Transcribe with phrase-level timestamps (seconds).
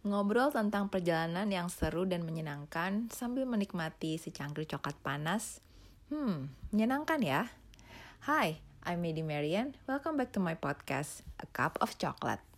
[0.00, 5.60] Ngobrol tentang perjalanan yang seru dan menyenangkan sambil menikmati secangkir coklat panas.
[6.08, 7.52] Hmm, menyenangkan ya?
[8.24, 9.76] Hai, I'm Medi Marian.
[9.84, 12.49] Welcome back to my podcast, A Cup of Chocolate.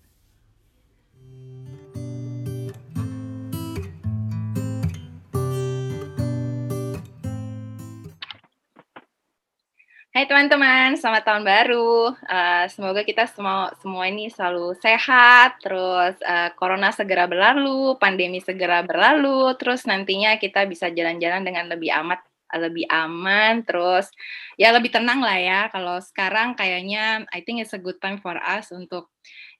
[10.12, 12.12] Hai teman-teman, selamat tahun baru.
[12.28, 18.84] Uh, semoga kita semua semua ini selalu sehat, terus uh, corona segera berlalu, pandemi segera
[18.84, 22.20] berlalu, terus nantinya kita bisa jalan-jalan dengan lebih amat
[22.52, 24.12] lebih aman, terus
[24.60, 25.60] ya lebih tenang lah ya.
[25.72, 29.08] Kalau sekarang kayaknya I think it's a good time for us untuk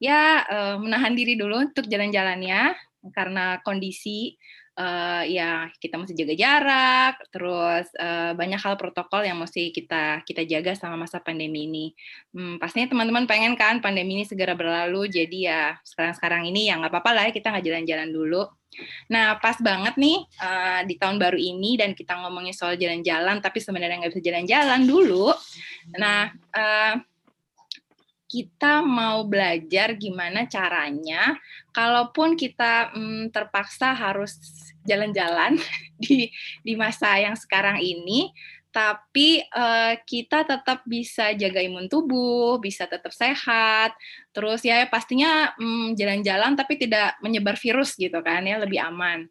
[0.05, 2.77] ya uh, menahan diri dulu untuk jalan-jalannya
[3.17, 4.37] karena kondisi
[4.77, 10.43] uh, ya kita mesti jaga jarak, terus uh, banyak hal protokol yang mesti kita kita
[10.49, 11.87] jaga sama masa pandemi ini.
[12.33, 16.93] Hmm, pastinya teman-teman pengen kan pandemi ini segera berlalu, jadi ya sekarang-sekarang ini ya nggak
[16.93, 18.43] apa-apa lah ya, kita nggak jalan-jalan dulu.
[19.13, 23.61] Nah pas banget nih uh, di tahun baru ini dan kita ngomongin soal jalan-jalan, tapi
[23.61, 25.29] sebenarnya nggak bisa jalan-jalan dulu.
[26.01, 26.95] Nah uh,
[28.33, 31.37] kita mau belajar gimana caranya,
[31.77, 34.41] kalaupun kita hmm, terpaksa harus
[34.89, 35.61] jalan-jalan
[36.03, 36.33] di
[36.65, 38.33] di masa yang sekarang ini,
[38.73, 43.93] tapi uh, kita tetap bisa jaga imun tubuh, bisa tetap sehat,
[44.33, 49.29] terus ya pastinya jalan jalan-jalan tapi tidak menyebar virus gitu kan ya lebih aman.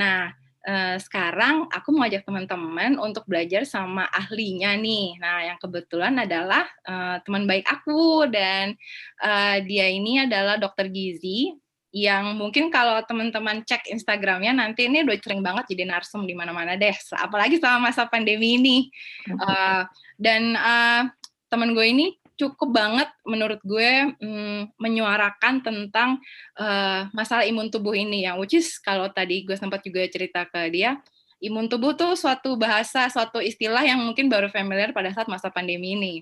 [0.00, 0.32] Nah
[0.68, 5.16] Uh, sekarang aku mau ajak teman-teman untuk belajar sama ahlinya nih.
[5.16, 8.76] Nah, yang kebetulan adalah uh, teman baik aku dan
[9.24, 11.56] uh, dia ini adalah dokter gizi
[11.88, 16.76] yang mungkin kalau teman-teman cek Instagramnya nanti ini udah sering banget jadi narsum di mana-mana
[16.76, 16.92] deh.
[17.16, 18.92] Apalagi sama masa pandemi ini.
[19.24, 19.88] Uh,
[20.20, 21.08] dan uh,
[21.48, 26.22] teman gue ini cukup banget menurut gue mm, menyuarakan tentang
[26.54, 30.70] uh, masalah imun tubuh ini yang which is kalau tadi gue sempat juga cerita ke
[30.70, 31.02] dia
[31.42, 35.98] imun tubuh tuh suatu bahasa suatu istilah yang mungkin baru familiar pada saat masa pandemi
[35.98, 36.14] ini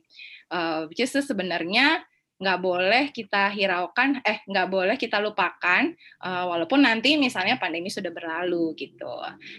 [0.49, 2.01] uh, which is sebenarnya
[2.37, 5.89] nggak boleh kita hiraukan, eh nggak boleh kita lupakan,
[6.21, 9.09] uh, walaupun nanti misalnya pandemi sudah berlalu gitu.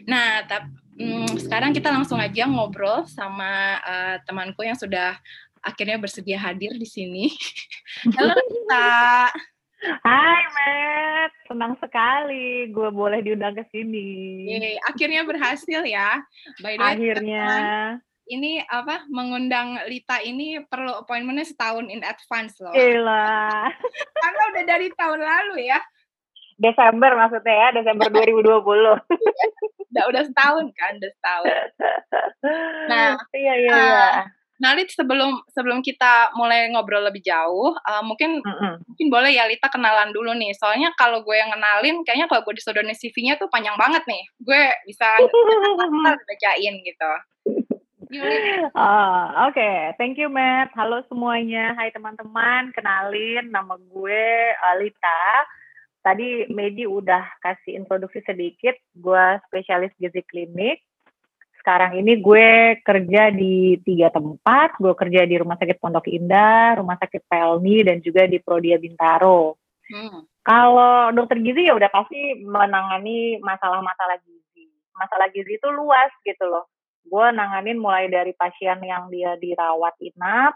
[0.06, 0.70] Nah, tapi
[1.02, 5.18] um, mm, sekarang kita langsung aja ngobrol sama uh, temanku yang sudah
[5.62, 7.26] akhirnya bersedia hadir di sini.
[8.18, 9.32] Halo Rita.
[9.78, 14.50] Hai Matt, senang sekali gue boleh diundang ke sini.
[14.50, 16.18] Yeay, akhirnya berhasil ya.
[16.66, 17.48] By the way, akhirnya.
[18.28, 22.74] ini apa mengundang Lita ini perlu appointmentnya setahun in advance loh.
[22.74, 23.70] Gila.
[24.26, 25.80] Karena udah dari tahun lalu ya.
[26.58, 28.66] Desember maksudnya ya, Desember 2020.
[29.94, 31.48] udah udah setahun kan, udah setahun.
[32.90, 33.74] Nah, iya iya.
[33.78, 34.18] Uh,
[34.58, 38.74] Nah, Lit, sebelum sebelum kita mulai ngobrol lebih jauh, uh, mungkin mm -hmm.
[38.90, 40.50] mungkin boleh ya Lita kenalan dulu nih.
[40.58, 44.24] Soalnya kalau gue yang kenalin, kayaknya kalau gue disodorin CV-nya tuh panjang banget nih.
[44.42, 45.22] Gue bisa
[46.30, 47.12] bacain gitu.
[48.08, 49.78] Uh, Oke, okay.
[50.00, 50.74] thank you Matt.
[50.74, 52.74] Halo semuanya, hai teman-teman.
[52.74, 54.26] Kenalin, nama gue
[54.74, 55.46] Alita.
[56.02, 58.74] Tadi Medi udah kasih introduksi sedikit.
[58.96, 60.87] Gue spesialis gizi klinik
[61.68, 64.80] sekarang ini gue kerja di tiga tempat.
[64.80, 69.60] Gue kerja di Rumah Sakit Pondok Indah, Rumah Sakit Pelni, dan juga di Prodia Bintaro.
[69.92, 70.24] Hmm.
[70.48, 74.72] Kalau dokter gizi ya udah pasti menangani masalah-masalah gizi.
[74.96, 76.72] Masalah gizi itu luas gitu loh.
[77.04, 80.56] Gue nanganin mulai dari pasien yang dia dirawat inap,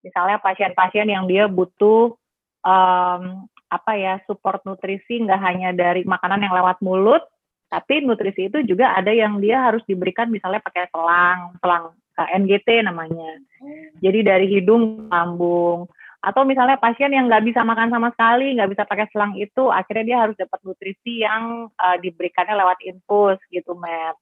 [0.00, 2.16] misalnya pasien-pasien yang dia butuh
[2.64, 7.28] um, apa ya support nutrisi nggak hanya dari makanan yang lewat mulut,
[7.66, 11.84] tapi nutrisi itu juga ada yang dia harus diberikan misalnya pakai selang, selang
[12.14, 13.42] eh, NGT namanya.
[13.58, 13.90] Hmm.
[13.98, 15.90] Jadi dari hidung, lambung.
[16.22, 20.04] Atau misalnya pasien yang nggak bisa makan sama sekali, nggak bisa pakai selang itu, akhirnya
[20.06, 24.18] dia harus dapat nutrisi yang uh, diberikannya lewat infus gitu, Matt.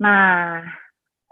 [0.00, 0.64] Nah,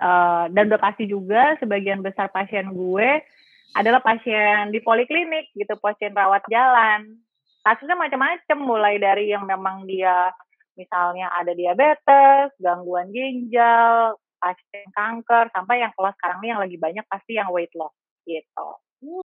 [0.00, 3.24] uh, dan udah pasti juga sebagian besar pasien gue
[3.72, 7.16] adalah pasien di poliklinik gitu, pasien rawat jalan.
[7.64, 10.36] Kasusnya macam-macam, mulai dari yang memang dia
[10.74, 17.04] misalnya ada diabetes, gangguan ginjal, pasien kanker, sampai yang kalau sekarang ini yang lagi banyak
[17.08, 17.94] pasti yang weight loss
[18.26, 18.68] gitu.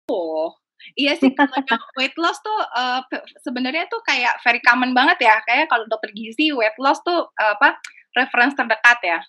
[0.08, 0.54] Oh,
[0.96, 3.04] iya sih kalau yang weight loss tuh uh,
[3.44, 5.36] sebenarnya tuh kayak very common banget ya.
[5.44, 7.76] Kayak kalau dokter gizi weight loss tuh uh, apa
[8.16, 9.20] reference terdekat ya.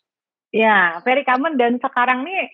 [0.52, 2.52] Ya, very common dan sekarang nih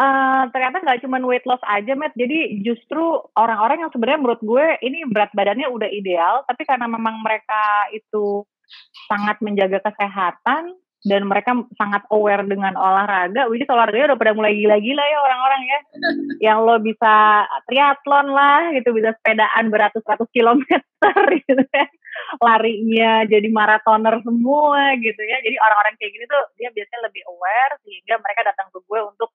[0.00, 2.16] Uh, ternyata nggak cuma weight loss aja, Matt.
[2.16, 7.20] Jadi justru orang-orang yang sebenarnya menurut gue ini berat badannya udah ideal, tapi karena memang
[7.20, 8.48] mereka itu
[9.10, 13.48] sangat menjaga kesehatan dan mereka sangat aware dengan olahraga.
[13.56, 15.80] Is olahraganya udah pada mulai gila-gila ya orang-orang ya.
[16.52, 17.14] Yang lo bisa
[17.64, 21.86] triathlon lah gitu, bisa sepedaan beratus-ratus kilometer gitu ya.
[22.42, 25.40] larinya jadi maratoner semua gitu ya.
[25.40, 29.30] Jadi orang-orang kayak gini tuh dia biasanya lebih aware sehingga mereka datang ke gue untuk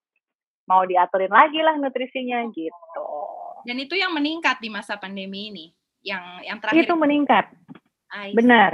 [0.70, 3.06] mau diaturin lagi lah nutrisinya gitu.
[3.66, 5.66] Dan itu yang meningkat di masa pandemi ini,
[6.06, 6.86] yang yang terakhir.
[6.86, 7.50] Itu meningkat.
[8.36, 8.74] Benar.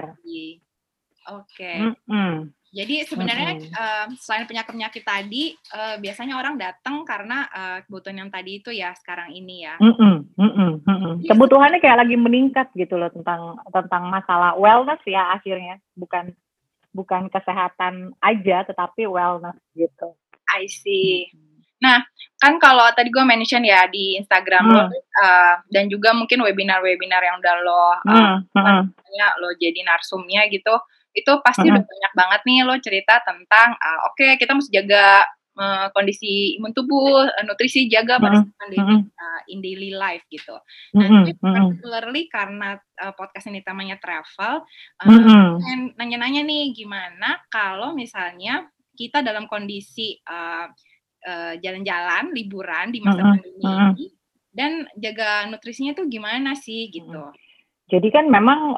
[1.30, 1.58] Oke.
[1.58, 1.78] Okay.
[1.80, 2.36] Mm -hmm.
[2.72, 3.76] Jadi sebenarnya mm -hmm.
[3.76, 8.96] uh, selain penyakit-penyakit tadi, uh, biasanya orang datang karena uh, kebutuhan yang tadi itu ya
[8.96, 9.76] sekarang ini ya.
[9.76, 10.14] Mm -hmm.
[10.40, 10.72] Mm -hmm.
[10.88, 11.14] Mm -hmm.
[11.28, 16.32] Kebutuhannya kayak lagi meningkat gitu loh tentang tentang masalah wellness ya akhirnya, bukan
[16.96, 20.16] bukan kesehatan aja, tetapi wellness gitu.
[20.48, 21.28] I see.
[21.28, 21.51] Mm -hmm.
[21.82, 21.98] Nah,
[22.42, 24.74] kan kalau tadi gue mention ya di Instagram hmm.
[24.74, 28.38] lo uh, dan juga mungkin webinar-webinar yang udah lo uh, hmm.
[28.58, 28.84] Hmm.
[29.42, 30.74] lo jadi narsumnya gitu,
[31.14, 31.74] itu pasti hmm.
[31.78, 35.22] udah banyak banget nih lo cerita tentang uh, oke okay, kita mesti jaga
[35.54, 39.02] uh, kondisi imun tubuh, uh, nutrisi jaga pada hmm.
[39.14, 40.58] uh, in daily life gitu.
[40.98, 41.38] Nah, hmm.
[41.38, 45.94] particularly karena uh, podcast ini temanya travel, uh, hmm.
[45.94, 48.66] nanya-nanya nih gimana kalau misalnya
[48.98, 50.70] kita dalam kondisi uh,
[51.22, 53.42] jalan jalan-jalan, liburan di masa mm-hmm.
[53.42, 53.64] pandemi
[54.02, 54.06] ini
[54.52, 57.32] dan jaga nutrisinya tuh gimana sih gitu.
[57.88, 58.76] Jadi kan memang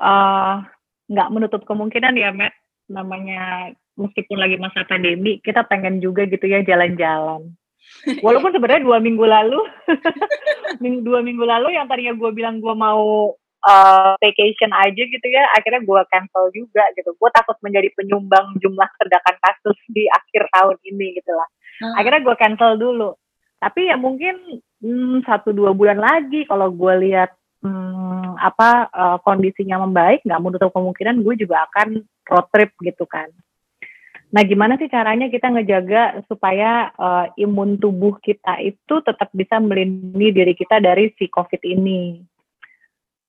[1.10, 2.54] nggak uh, menutup kemungkinan ya, Matt,
[2.90, 7.54] namanya meskipun lagi masa pandemi, kita pengen juga gitu ya jalan-jalan.
[8.26, 9.60] Walaupun sebenarnya dua minggu lalu,
[11.08, 13.36] dua minggu lalu yang tadinya gue bilang gue mau
[13.66, 17.14] uh, vacation aja gitu ya, akhirnya gue cancel juga gitu.
[17.18, 21.50] Gue takut menjadi penyumbang jumlah terdakan kasus di akhir tahun ini gitu lah.
[21.82, 21.94] Hmm.
[21.98, 23.16] Akhirnya gue cancel dulu.
[23.58, 27.32] Tapi ya mungkin hmm, satu dua bulan lagi kalau gue lihat
[27.64, 33.32] hmm, apa uh, kondisinya membaik, nggak menutup kemungkinan gue juga akan road trip gitu kan.
[34.34, 40.34] Nah, gimana sih caranya kita ngejaga supaya uh, imun tubuh kita itu tetap bisa melindungi
[40.34, 42.18] diri kita dari si COVID ini?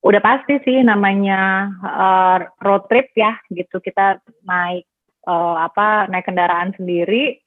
[0.01, 3.85] Udah pasti sih namanya uh, road trip ya, gitu.
[3.85, 4.17] Kita
[4.49, 4.89] naik
[5.29, 7.44] uh, apa naik kendaraan sendiri,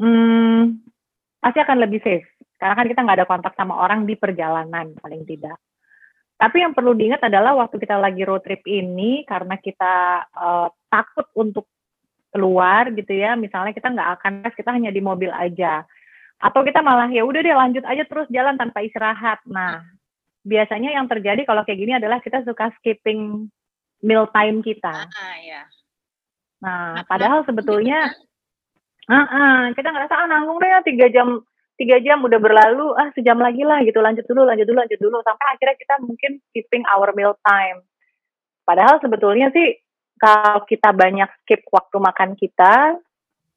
[0.00, 0.60] hmm,
[1.42, 2.28] pasti akan lebih safe.
[2.56, 5.58] Karena kan kita nggak ada kontak sama orang di perjalanan paling tidak.
[6.34, 11.30] Tapi yang perlu diingat adalah waktu kita lagi road trip ini karena kita uh, takut
[11.38, 11.70] untuk
[12.34, 15.86] keluar gitu ya, misalnya kita nggak akan kita hanya di mobil aja,
[16.42, 19.38] atau kita malah ya udah deh lanjut aja terus jalan tanpa istirahat.
[19.46, 19.86] Nah,
[20.42, 23.46] biasanya yang terjadi kalau kayak gini adalah kita suka skipping
[24.02, 25.06] meal time kita.
[25.06, 25.62] Ah, ya.
[26.58, 28.10] Nah, nah padahal sebetulnya
[29.04, 31.44] Uh, uh, kita ngerasa ah nanggung deh tiga jam
[31.76, 35.18] tiga jam udah berlalu ah sejam lagi lah gitu lanjut dulu lanjut dulu lanjut dulu
[35.20, 37.84] sampai akhirnya kita mungkin skipping our meal time
[38.64, 39.76] padahal sebetulnya sih
[40.16, 42.96] kalau kita banyak skip waktu makan kita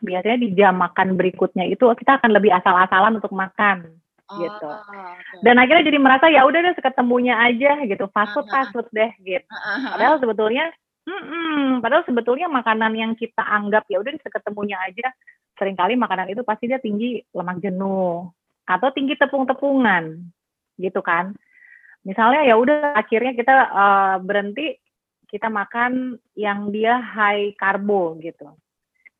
[0.03, 5.47] biasanya di jam makan berikutnya itu kita akan lebih asal-asalan untuk makan oh, gitu okay.
[5.47, 9.15] dan akhirnya jadi merasa ya udah deh ketemunya aja gitu fast food fast food deh
[9.23, 9.47] gitu
[9.95, 10.73] padahal sebetulnya
[11.07, 11.79] Mm-mm.
[11.79, 15.07] Padahal sebetulnya makanan yang kita anggap ya udah seketemunya aja,
[15.57, 18.29] sering kali makanan itu pasti dia tinggi lemak jenuh
[18.67, 20.21] atau tinggi tepung-tepungan,
[20.77, 21.33] gitu kan?
[22.05, 24.77] Misalnya ya udah akhirnya kita uh, berhenti
[25.27, 28.55] kita makan yang dia high karbo gitu.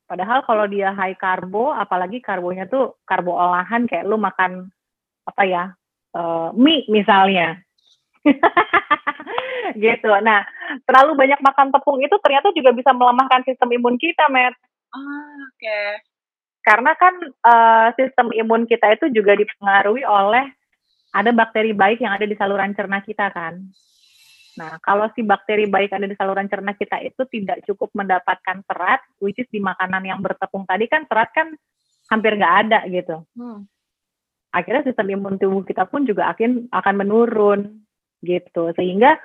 [0.08, 4.72] Padahal kalau dia high karbo, apalagi karbonya tuh karbo olahan kayak lu makan
[5.28, 5.64] apa ya
[6.16, 7.60] uh, mie misalnya,
[9.76, 10.08] gitu.
[10.24, 10.48] Nah,
[10.88, 14.56] terlalu banyak makan tepung itu ternyata juga bisa melemahkan sistem imun kita, Matt.
[14.96, 15.82] Oh, Oke.
[16.68, 17.16] Karena kan
[17.48, 20.52] uh, sistem imun kita itu juga dipengaruhi oleh
[21.16, 23.64] ada bakteri baik yang ada di saluran cerna kita kan.
[24.60, 29.00] Nah, kalau si bakteri baik ada di saluran cerna kita itu tidak cukup mendapatkan serat,
[29.24, 31.56] which is di makanan yang bertepung tadi kan serat kan
[32.12, 33.24] hampir nggak ada gitu.
[33.40, 33.64] Hmm.
[34.52, 37.80] Akhirnya sistem imun tubuh kita pun juga akan akan menurun
[38.26, 38.76] gitu.
[38.76, 39.16] Sehingga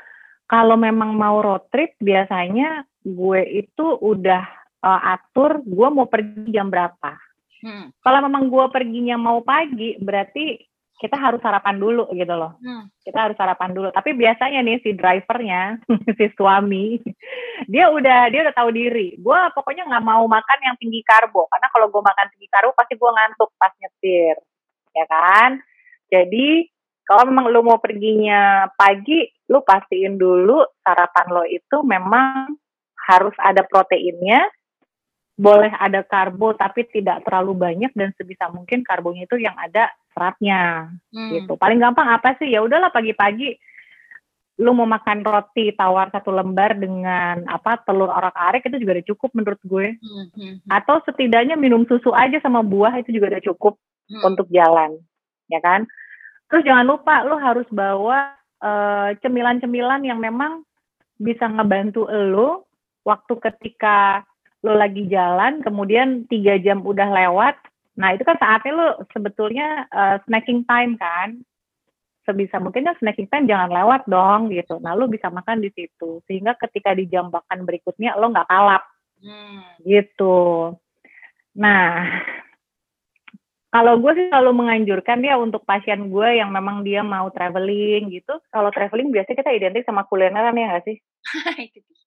[0.46, 4.44] kalau memang mau road trip biasanya gue itu udah
[4.84, 7.31] uh, atur gue mau pergi jam berapa.
[7.62, 7.94] Hmm.
[8.02, 10.58] Kalau memang gue perginya mau pagi berarti
[11.02, 12.62] kita harus sarapan dulu gitu loh.
[12.62, 12.86] Hmm.
[13.02, 13.90] Kita harus sarapan dulu.
[13.90, 15.82] Tapi biasanya nih si drivernya,
[16.18, 17.02] si suami,
[17.66, 19.18] dia udah dia udah tahu diri.
[19.18, 22.94] Gue pokoknya nggak mau makan yang tinggi karbo karena kalau gue makan tinggi karbo pasti
[22.94, 24.36] gue ngantuk pas nyetir,
[24.94, 25.50] ya kan?
[26.06, 26.70] Jadi
[27.02, 32.54] kalau memang lo mau perginya pagi, lo pastiin dulu sarapan lo itu memang
[33.10, 34.46] harus ada proteinnya,
[35.42, 40.86] boleh ada karbo tapi tidak terlalu banyak dan sebisa mungkin karbonya itu yang ada seratnya
[41.10, 41.30] hmm.
[41.34, 41.52] gitu.
[41.58, 42.46] Paling gampang apa sih?
[42.46, 43.58] Ya udahlah pagi-pagi
[44.62, 49.30] lu mau makan roti tawar satu lembar dengan apa telur orak-arik itu juga udah cukup
[49.34, 49.86] menurut gue.
[49.98, 50.54] Hmm, hmm, hmm.
[50.70, 53.74] Atau setidaknya minum susu aja sama buah itu juga udah cukup
[54.14, 54.22] hmm.
[54.22, 54.94] untuk jalan,
[55.50, 55.90] ya kan?
[56.46, 60.62] Terus jangan lupa lo harus bawa eh, cemilan-cemilan yang memang
[61.18, 62.70] bisa ngebantu lo
[63.02, 64.22] waktu ketika
[64.62, 67.58] lo lagi jalan, kemudian tiga jam udah lewat.
[67.98, 71.42] Nah itu kan saatnya lo sebetulnya uh, snacking time kan.
[72.22, 74.78] Sebisa mungkin kan snacking time jangan lewat dong gitu.
[74.78, 78.86] Nah lo bisa makan di situ sehingga ketika di jam makan berikutnya lo nggak kalap
[79.18, 79.82] hmm.
[79.82, 80.70] gitu.
[81.58, 82.22] Nah
[83.72, 88.38] kalau gue sih selalu menganjurkan dia untuk pasien gue yang memang dia mau traveling gitu.
[88.52, 90.96] Kalau traveling biasanya kita identik sama kulineran ya nggak sih?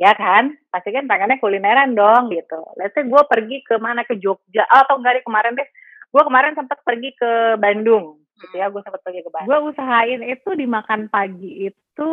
[0.00, 0.56] ya kan?
[0.72, 2.64] Pasti kan tangannya kulineran dong gitu.
[2.80, 5.68] Let's say gue pergi ke mana ke Jogja oh, atau enggak deh kemarin deh.
[6.10, 8.72] Gue kemarin sempat pergi ke Bandung gitu ya.
[8.72, 9.52] Gue sempat pergi ke Bandung.
[9.52, 12.10] Gue usahain itu dimakan pagi itu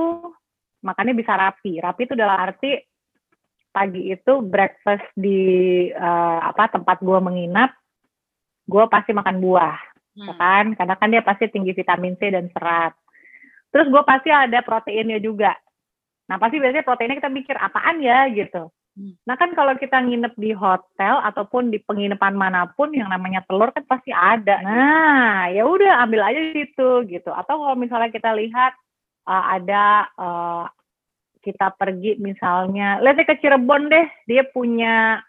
[0.83, 1.79] makannya bisa rapi.
[1.79, 2.75] Rapi itu dalam arti
[3.71, 7.71] pagi itu breakfast di uh, apa tempat gue menginap
[8.67, 9.79] gue pasti makan buah,
[10.11, 10.39] ya hmm.
[10.43, 10.65] kan?
[10.75, 12.91] Karena kan dia pasti tinggi vitamin C dan serat.
[13.71, 15.55] Terus gue pasti ada proteinnya juga.
[16.27, 18.71] Nah pasti biasanya proteinnya kita mikir apaan ya gitu.
[18.97, 19.13] Hmm.
[19.23, 23.71] Nah kan kalau kita nginep di hotel ataupun di penginapan mana pun yang namanya telur
[23.71, 24.59] kan pasti ada.
[24.63, 27.29] Nah ya udah ambil aja situ gitu.
[27.31, 28.73] Atau kalau misalnya kita lihat
[29.29, 30.65] uh, ada uh,
[31.47, 35.23] kita pergi misalnya, lihat ke Cirebon deh, dia punya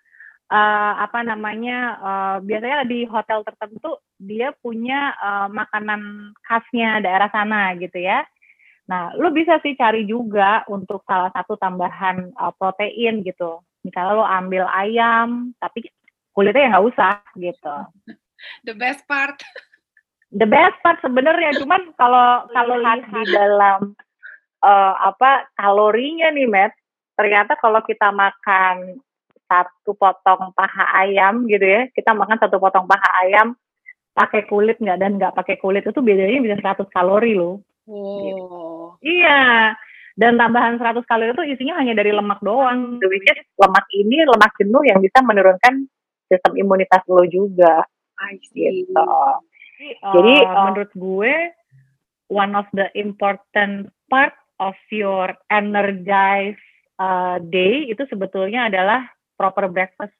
[0.51, 7.77] uh, apa namanya uh, biasanya di hotel tertentu dia punya uh, makanan khasnya daerah sana
[7.79, 8.25] gitu ya.
[8.89, 13.61] Nah, lu bisa sih cari juga untuk salah satu tambahan uh, protein gitu.
[13.85, 15.87] Misalnya lu ambil ayam, tapi
[16.33, 17.77] kulitnya ya nggak usah gitu.
[18.65, 19.37] The best part.
[20.33, 23.97] The best part sebenarnya, cuman kalau kalau lihat di dalam
[24.61, 26.77] uh, apa kalorinya nih, Matt,
[27.17, 29.01] ternyata kalau kita makan
[29.49, 33.57] satu potong paha ayam gitu ya kita makan satu potong paha ayam
[34.13, 38.21] pakai kulit nggak dan nggak pakai kulit itu bedanya bisa 100 kalori loh oh.
[38.23, 38.47] Gitu.
[39.19, 39.75] iya
[40.19, 44.53] dan tambahan 100 kalori itu isinya hanya dari lemak doang which is lemak ini lemak
[44.61, 45.89] jenuh yang bisa menurunkan
[46.29, 47.83] sistem imunitas lo juga
[48.19, 48.85] I see.
[48.85, 49.09] gitu
[50.13, 51.35] jadi uh, menurut gue
[52.29, 56.61] one of the important part of your energized
[56.99, 59.07] uh, day itu sebetulnya adalah
[59.39, 60.15] proper breakfast.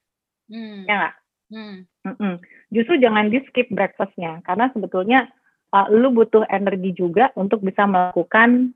[0.49, 0.87] Hmm.
[0.89, 1.15] Ya nggak?
[1.49, 2.37] Hmm.
[2.73, 5.29] Justru jangan di skip breakfastnya karena sebetulnya
[5.75, 8.73] uh, lu butuh energi juga untuk bisa melakukan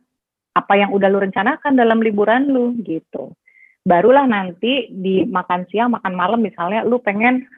[0.52, 3.32] apa yang udah lu rencanakan dalam liburan lu gitu.
[3.82, 7.48] Barulah nanti di makan siang, makan malam misalnya lu pengen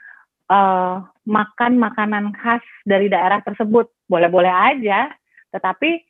[0.48, 5.12] uh, makan makanan khas dari daerah tersebut, boleh-boleh aja,
[5.52, 6.00] tetapi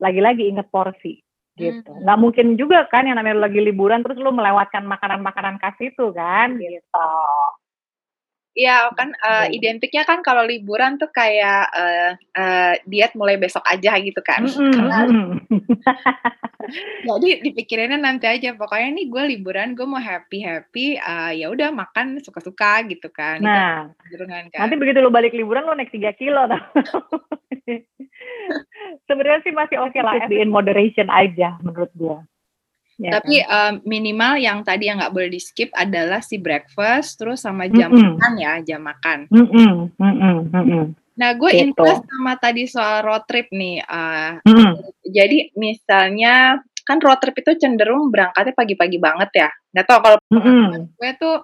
[0.00, 1.20] lagi-lagi inget porsi
[1.56, 1.92] gitu.
[1.92, 2.02] Hmm.
[2.04, 6.56] Nggak mungkin juga kan yang namanya lagi liburan terus lu melewatkan makanan-makanan khas itu kan
[6.56, 7.08] gitu.
[8.60, 13.96] Iya kan uh, identiknya kan kalau liburan tuh kayak uh, uh, diet mulai besok aja
[13.96, 14.44] gitu kan.
[14.44, 15.40] Mm -hmm.
[17.08, 21.72] jadi dipikirinnya nanti aja pokoknya nih gue liburan gue mau happy happy uh, ya udah
[21.72, 23.40] makan suka suka gitu kan.
[23.40, 23.88] Nah
[24.52, 24.68] kan.
[24.68, 26.44] nanti begitu lu balik liburan lu naik 3 kilo.
[29.08, 32.18] Sebenarnya sih masih oke okay lah, in moderation aja menurut gue.
[33.00, 33.80] Ya, Tapi kan?
[33.80, 37.88] um, minimal yang tadi yang nggak boleh di skip adalah si breakfast, terus sama jam
[37.88, 38.04] mm -mm.
[38.12, 39.18] makan ya, jam makan.
[39.32, 39.72] Mm -mm.
[39.96, 40.36] Mm -mm.
[40.52, 40.84] Mm -mm.
[41.16, 41.64] Nah, gue gitu.
[41.64, 43.80] interest sama tadi soal road trip nih.
[43.88, 44.72] Uh, mm -mm.
[45.08, 49.50] Jadi misalnya kan road trip itu cenderung berangkatnya pagi-pagi banget ya.
[49.72, 50.68] Nggak tau kalau mm -mm.
[51.00, 51.36] gue tuh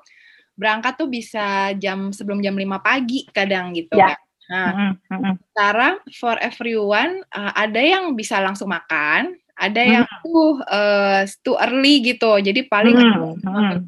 [0.57, 4.13] berangkat tuh bisa jam sebelum jam 5 pagi kadang gitu ya.
[4.47, 5.35] Nah, mm -hmm.
[5.53, 10.21] sekarang for everyone uh, ada yang bisa langsung makan, ada yang hmm.
[10.21, 13.41] tuh uh, too early gitu jadi paling hmm.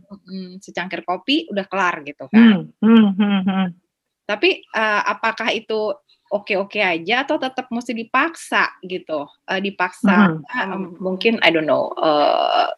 [0.09, 0.51] Hmm.
[0.65, 3.13] secangkir kopi udah kelar gitu kan hmm.
[3.13, 3.41] Hmm.
[3.45, 3.69] Hmm.
[4.25, 5.93] tapi uh, apakah itu
[6.33, 10.41] oke-oke aja atau tetap mesti dipaksa gitu uh, dipaksa hmm.
[10.49, 12.73] uh, mungkin I don't know uh,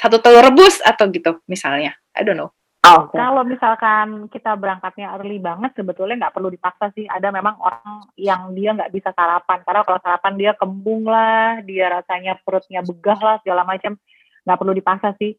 [0.00, 3.18] satu telur rebus atau gitu misalnya I don't know Oh, okay.
[3.18, 7.10] Kalau misalkan kita berangkatnya early banget, sebetulnya nggak perlu dipaksa sih.
[7.10, 9.58] Ada memang orang yang dia nggak bisa sarapan.
[9.66, 13.98] Karena kalau sarapan dia kembung lah, dia rasanya perutnya begah lah, segala macam.
[14.46, 15.34] Nggak perlu dipaksa sih.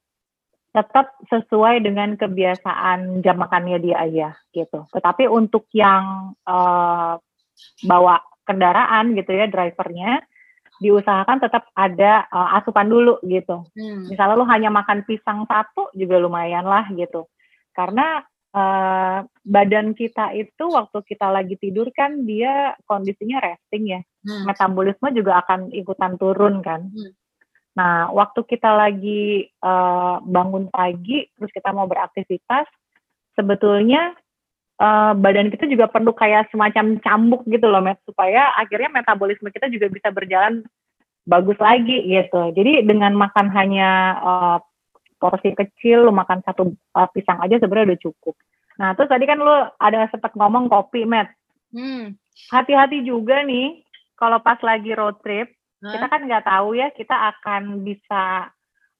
[0.75, 4.83] Tetap sesuai dengan kebiasaan jam makannya dia aja gitu.
[4.91, 7.15] Tetapi untuk yang uh,
[7.87, 10.19] bawa kendaraan gitu ya, drivernya,
[10.83, 13.63] diusahakan tetap ada uh, asupan dulu gitu.
[13.71, 14.11] Hmm.
[14.11, 17.23] Misalnya lu hanya makan pisang satu juga lumayan lah gitu
[17.77, 18.25] karena
[18.57, 24.49] uh, badan kita itu waktu kita lagi tidur kan dia kondisinya resting ya hmm.
[24.49, 27.13] metabolisme juga akan ikutan turun kan hmm.
[27.77, 32.65] nah waktu kita lagi uh, bangun pagi terus kita mau beraktivitas
[33.37, 34.17] sebetulnya
[34.81, 39.69] uh, badan kita juga perlu kayak semacam cambuk gitu loh met supaya akhirnya metabolisme kita
[39.69, 40.65] juga bisa berjalan
[41.27, 42.55] bagus lagi gitu.
[42.55, 43.89] Jadi dengan makan hanya
[44.23, 44.57] uh,
[45.17, 48.35] porsi kecil, lu makan satu uh, pisang aja sebenarnya udah cukup.
[48.77, 51.33] Nah, terus tadi kan lu ada sempat ngomong kopi, Matt.
[51.73, 52.13] Hmm.
[52.53, 53.81] Hati-hati juga nih,
[54.13, 55.49] kalau pas lagi road trip,
[55.81, 55.91] huh?
[55.91, 58.53] kita kan nggak tahu ya kita akan bisa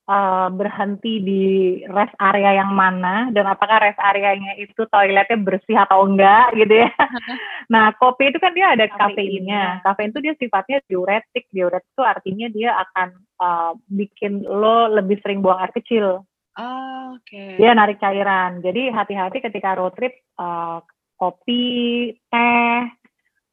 [0.07, 1.43] uh, berhenti di
[1.91, 6.89] rest area yang mana dan apakah rest areanya itu toiletnya bersih atau enggak gitu ya.
[7.73, 9.83] nah, kopi itu kan dia ada kafeinnya.
[9.83, 11.45] Kafein itu dia sifatnya diuretik.
[11.51, 13.07] Diuretik itu artinya dia akan
[13.43, 16.23] uh, bikin lo lebih sering buang air kecil.
[16.57, 17.21] Oh, oke.
[17.29, 17.59] Okay.
[17.61, 18.65] Dia narik cairan.
[18.65, 20.81] Jadi hati-hati ketika road trip uh,
[21.17, 22.81] kopi, teh,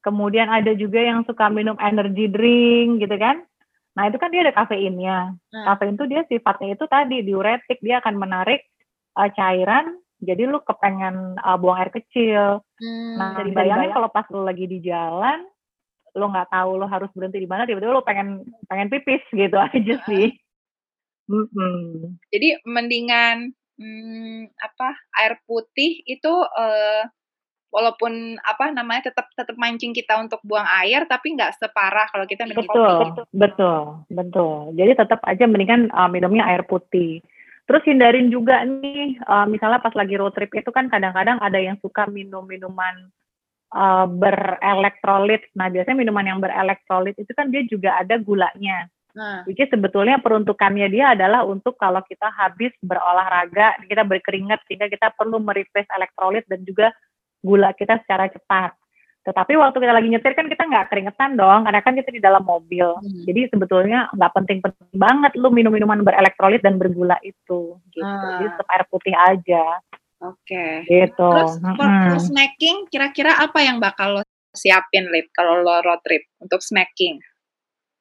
[0.00, 3.44] kemudian ada juga yang suka minum energy drink gitu kan.
[3.94, 5.38] Nah, itu kan dia ada kafeinnya.
[5.54, 5.64] Hmm.
[5.70, 8.66] Kafein itu dia sifatnya itu tadi diuretik, dia akan menarik
[9.14, 12.64] uh, cairan jadi lu kepengen uh, buang air kecil.
[12.80, 15.44] Hmm, nah, jadi bayangin kalau pas lu lagi di jalan,
[16.16, 19.94] lu nggak tahu lu harus berhenti di mana, tiba-tiba lu pengen pengen pipis gitu aja
[20.08, 20.32] sih.
[21.28, 22.20] Mm -hmm.
[22.32, 24.88] Jadi mendingan hmm, apa
[25.24, 27.02] air putih itu uh,
[27.75, 32.47] walaupun apa namanya tetap tetap mancing kita untuk buang air tapi nggak separah kalau kita
[32.47, 33.78] minum betul betul betul
[34.14, 34.54] betul.
[34.78, 37.19] Jadi tetap aja mendingan uh, minumnya air putih.
[37.66, 41.75] Terus hindarin juga nih uh, misalnya pas lagi road trip itu kan kadang-kadang ada yang
[41.83, 43.11] suka minum minuman
[43.75, 45.43] uh, berelektrolit.
[45.59, 49.47] Nah biasanya minuman yang berelektrolit itu kan dia juga ada gulanya Nah.
[49.47, 55.38] Is sebetulnya peruntukannya dia adalah untuk kalau kita habis berolahraga, kita berkeringat sehingga kita perlu
[55.38, 56.90] merefresh elektrolit dan juga
[57.44, 58.72] gula kita secara cepat.
[59.24, 62.44] Tetapi waktu kita lagi nyetir kan kita nggak keringetan dong, karena kan kita di dalam
[62.44, 62.96] mobil.
[63.00, 63.24] Hmm.
[63.24, 67.80] Jadi sebetulnya nggak penting-penting banget lu minum minuman berelektrolit dan bergula itu.
[67.92, 68.04] Gitu.
[68.04, 68.40] Ah.
[68.40, 69.64] Jadi tetap air putih aja.
[70.24, 70.84] Oke.
[70.84, 71.08] Okay.
[71.08, 71.30] Gitu.
[71.32, 72.28] Terus hmm.
[72.32, 74.22] snacking, kira-kira apa yang bakal lo
[74.52, 77.16] siapin, Lip, kalau lo road trip untuk snacking?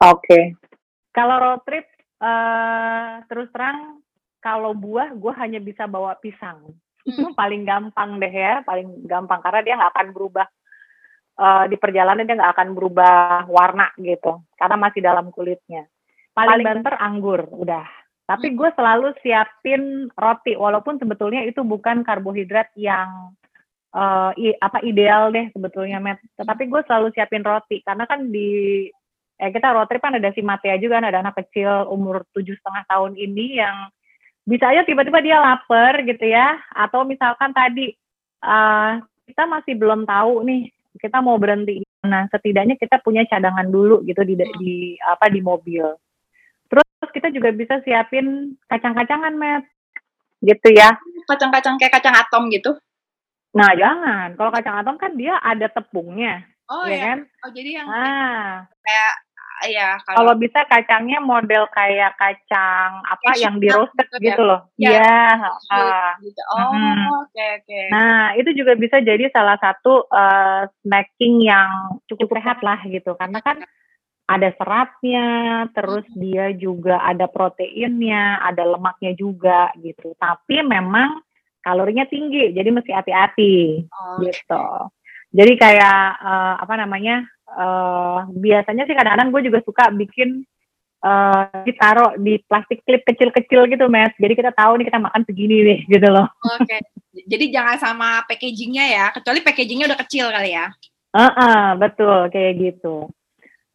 [0.03, 0.19] Oke.
[0.27, 0.43] Okay.
[1.15, 1.87] Kalau road trip,
[2.19, 4.03] uh, terus terang,
[4.43, 6.75] kalau buah, gue hanya bisa bawa pisang
[7.07, 7.35] hmm.
[7.39, 9.39] paling gampang deh ya paling gampang.
[9.43, 10.47] Karena dia nggak akan berubah
[11.39, 14.43] uh, di perjalanan dia nggak akan berubah warna gitu.
[14.55, 15.87] Karena masih dalam kulitnya.
[16.33, 17.85] Paling, paling banter anggur udah.
[18.23, 18.57] Tapi hmm.
[18.57, 23.35] gue selalu siapin roti walaupun sebetulnya itu bukan karbohidrat yang
[23.91, 27.83] uh, i, apa ideal deh sebetulnya met tetapi gue selalu siapin roti.
[27.83, 28.87] Karena kan di
[29.43, 32.53] eh kita road trip kan ada si Matea juga kan ada anak kecil umur tujuh
[32.53, 33.89] setengah tahun ini yang
[34.43, 36.59] bisa aja tiba-tiba dia lapar gitu ya.
[36.75, 37.95] Atau misalkan tadi
[38.43, 44.03] uh, kita masih belum tahu nih kita mau berhenti nah setidaknya kita punya cadangan dulu
[44.03, 44.53] gitu di, hmm.
[44.59, 45.87] di apa di mobil.
[46.67, 49.63] Terus kita juga bisa siapin kacang-kacangan met.
[50.43, 50.91] Gitu ya.
[51.23, 52.75] Kacang-kacang kayak kacang atom gitu?
[53.55, 54.35] Nah jangan.
[54.35, 56.43] Kalau kacang atom kan dia ada tepungnya.
[56.67, 56.99] Oh ya, ya.
[57.07, 57.19] kan?
[57.47, 58.67] Oh jadi yang ah.
[58.83, 59.13] kayak
[59.69, 64.41] ya kalau, kalau bisa kacangnya model kayak kacang apa ya, yang di roasted gitu, gitu
[64.43, 64.67] loh.
[64.75, 64.91] Iya.
[64.99, 65.21] Ya,
[65.71, 66.41] uh, gitu.
[66.51, 67.07] Oh, oke hmm.
[67.07, 67.29] oke.
[67.31, 67.85] Okay, okay.
[67.91, 73.39] Nah, itu juga bisa jadi salah satu uh, snacking yang cukup sehat lah gitu karena
[73.39, 73.63] kan
[74.23, 75.27] ada seratnya,
[75.75, 80.15] terus dia juga ada proteinnya, ada lemaknya juga gitu.
[80.15, 81.19] Tapi memang
[81.59, 84.67] kalorinya tinggi, jadi mesti hati-hati oh, gitu.
[85.33, 87.25] Jadi kayak uh, apa namanya?
[87.53, 90.41] Uh, biasanya sih kadang-kadang gue juga suka bikin
[91.05, 94.15] uh, ditaruh di plastik klip kecil-kecil gitu, Mas.
[94.17, 96.25] Jadi kita tahu nih kita makan segini nih, gitu loh.
[96.57, 96.65] Oke.
[96.65, 96.81] Okay.
[97.29, 100.73] Jadi jangan sama packagingnya ya, kecuali packagingnya udah kecil kali ya.
[101.13, 103.05] Uh -uh, betul kayak gitu.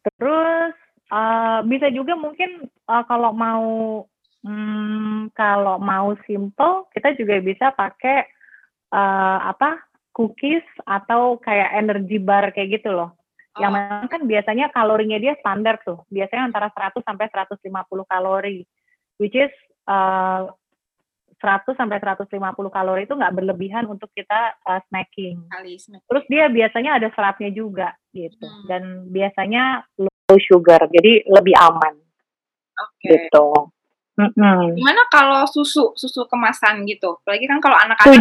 [0.03, 0.75] Terus
[1.07, 3.67] uh, bisa juga mungkin uh, kalau mau
[4.43, 8.27] hmm, kalau mau simple, kita juga bisa pakai
[8.91, 9.79] uh, apa
[10.11, 13.15] cookies atau kayak energy bar kayak gitu loh.
[13.59, 13.61] Oh.
[13.67, 16.07] Yang memang kan biasanya kalorinya dia standar tuh.
[16.07, 17.59] Biasanya antara 100 sampai 150
[18.07, 18.63] kalori.
[19.19, 19.51] Which is
[19.91, 20.47] uh,
[21.43, 22.31] 100 sampai 150
[22.71, 25.43] kalori itu nggak berlebihan untuk kita uh, snacking.
[26.07, 28.47] Terus dia biasanya ada seratnya juga gitu.
[28.47, 28.63] Hmm.
[28.67, 31.95] Dan biasanya low sugar, jadi lebih aman.
[32.79, 33.03] Oke.
[33.03, 33.27] Okay.
[33.27, 33.47] Gitu.
[34.19, 34.75] Mm-hmm.
[34.75, 37.15] Gimana kalau susu susu kemasan gitu?
[37.23, 38.19] Apalagi kan kalau anak-anak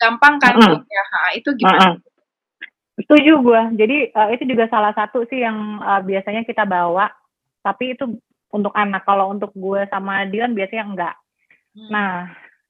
[0.00, 0.88] gampang kan mm-hmm.
[0.88, 2.00] ya, ha, itu gimana?
[2.00, 2.13] Mm-hmm.
[2.94, 3.62] Setuju gue.
[3.74, 7.10] Jadi uh, itu juga salah satu sih yang uh, biasanya kita bawa.
[7.64, 8.18] Tapi itu
[8.54, 9.02] untuk anak.
[9.02, 11.14] Kalau untuk gue sama Dion biasanya enggak.
[11.74, 11.90] Hmm.
[11.90, 12.12] Nah,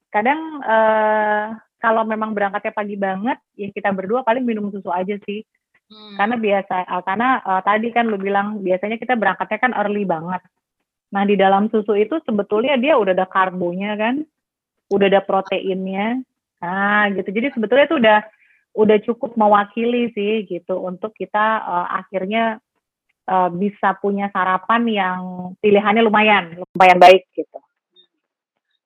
[0.09, 5.45] kadang uh, kalau memang berangkatnya pagi banget, ya kita berdua paling minum susu aja sih.
[5.85, 6.17] Hmm.
[6.17, 10.41] Karena biasa, uh, karena uh, tadi kan lu bilang biasanya kita berangkatnya kan early banget.
[11.13, 14.25] Nah, di dalam susu itu sebetulnya dia udah ada karbonya kan,
[14.89, 16.17] udah ada proteinnya.
[16.65, 17.29] Nah, gitu.
[17.29, 18.19] Jadi sebetulnya itu udah
[18.75, 22.59] udah cukup mewakili sih gitu untuk kita uh, akhirnya
[23.29, 25.19] uh, bisa punya sarapan yang
[25.63, 27.59] pilihannya lumayan, lumayan baik gitu.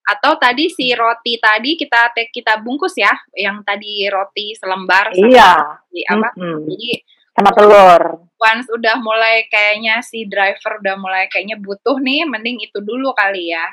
[0.09, 5.51] Atau tadi si roti tadi kita kita bungkus ya, yang tadi roti selembar sama iya.
[5.89, 6.29] di apa?
[6.33, 6.59] Mm -hmm.
[6.65, 6.89] Jadi
[7.29, 8.01] sama telur.
[8.39, 13.53] Once udah mulai kayaknya si driver udah mulai kayaknya butuh nih, mending itu dulu kali
[13.53, 13.67] ya.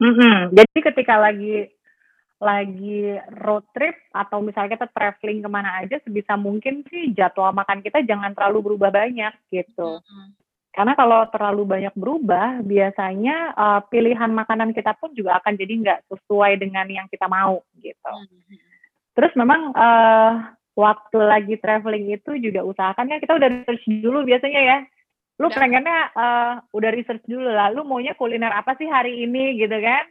[0.00, 0.36] Mm -hmm.
[0.56, 1.75] Jadi ketika lagi
[2.36, 7.80] lagi road trip atau misalnya kita traveling ke mana aja sebisa mungkin sih jadwal makan
[7.80, 10.04] kita jangan terlalu berubah banyak gitu.
[10.76, 16.00] Karena kalau terlalu banyak berubah, biasanya uh, pilihan makanan kita pun juga akan jadi nggak
[16.12, 18.12] sesuai dengan yang kita mau gitu.
[18.12, 18.56] Mm-hmm.
[19.16, 24.60] Terus memang uh, waktu lagi traveling itu juga usahakan ya kita udah research dulu biasanya
[24.60, 24.78] ya.
[25.40, 29.80] Lu pengennya uh, udah research dulu lah, lu maunya kuliner apa sih hari ini gitu
[29.80, 30.04] kan?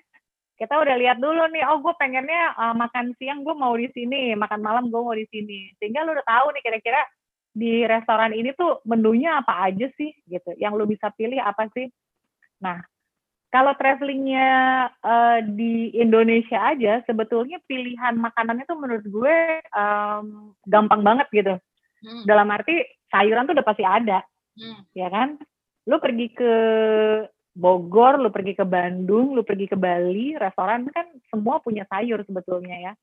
[0.56, 4.32] Kita udah lihat dulu nih, oh gue pengennya uh, makan siang gue mau di sini,
[4.40, 5.72] makan malam gue mau di sini.
[5.80, 7.02] Sehingga lu udah tahu nih kira-kira
[7.56, 10.56] di restoran ini tuh menunya apa aja sih gitu.
[10.56, 11.92] Yang lu bisa pilih apa sih.
[12.64, 12.80] Nah,
[13.52, 14.52] kalau travelingnya
[15.00, 19.38] uh, di Indonesia aja, sebetulnya pilihan makanannya tuh menurut gue
[19.76, 21.56] um, gampang banget gitu.
[22.04, 22.24] Hmm.
[22.28, 22.80] Dalam arti
[23.12, 24.20] sayuran tuh udah pasti ada,
[24.60, 24.92] hmm.
[24.96, 25.40] ya kan?
[25.88, 26.54] Lu pergi ke
[27.56, 32.92] Bogor, lu pergi ke Bandung, lu pergi ke Bali, restoran kan semua punya sayur sebetulnya
[32.92, 32.94] ya.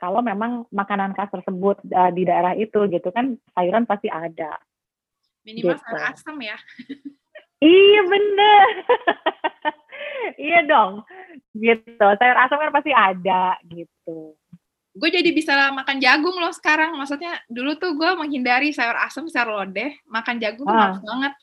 [0.00, 4.56] Kalau memang makanan khas tersebut uh, di daerah itu gitu kan sayuran pasti ada.
[5.44, 5.84] Minimal gitu.
[5.84, 6.56] sayur asam ya.
[7.60, 8.66] iya bener.
[10.48, 11.04] iya dong.
[11.52, 12.06] Gitu.
[12.16, 14.32] Sayur asam kan pasti ada gitu.
[14.96, 16.96] Gue jadi bisa makan jagung loh sekarang.
[16.96, 19.92] Maksudnya dulu tuh gue menghindari sayur asam, sayur lodeh.
[20.08, 20.96] Makan jagung ah.
[21.04, 21.36] banget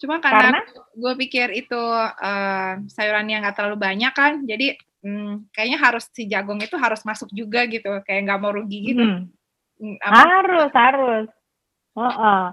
[0.00, 0.60] Cuma karena, karena?
[0.96, 6.24] gue pikir itu uh, sayuran yang gak terlalu banyak kan, jadi hmm, kayaknya harus si
[6.24, 9.04] jagung itu harus masuk juga gitu, kayak nggak mau rugi gitu.
[9.04, 9.28] Hmm.
[9.76, 11.26] hmm harus harus.
[11.92, 12.44] Uh -uh.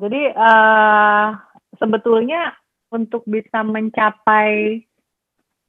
[0.00, 1.38] Jadi uh,
[1.78, 2.56] sebetulnya
[2.90, 4.82] untuk bisa mencapai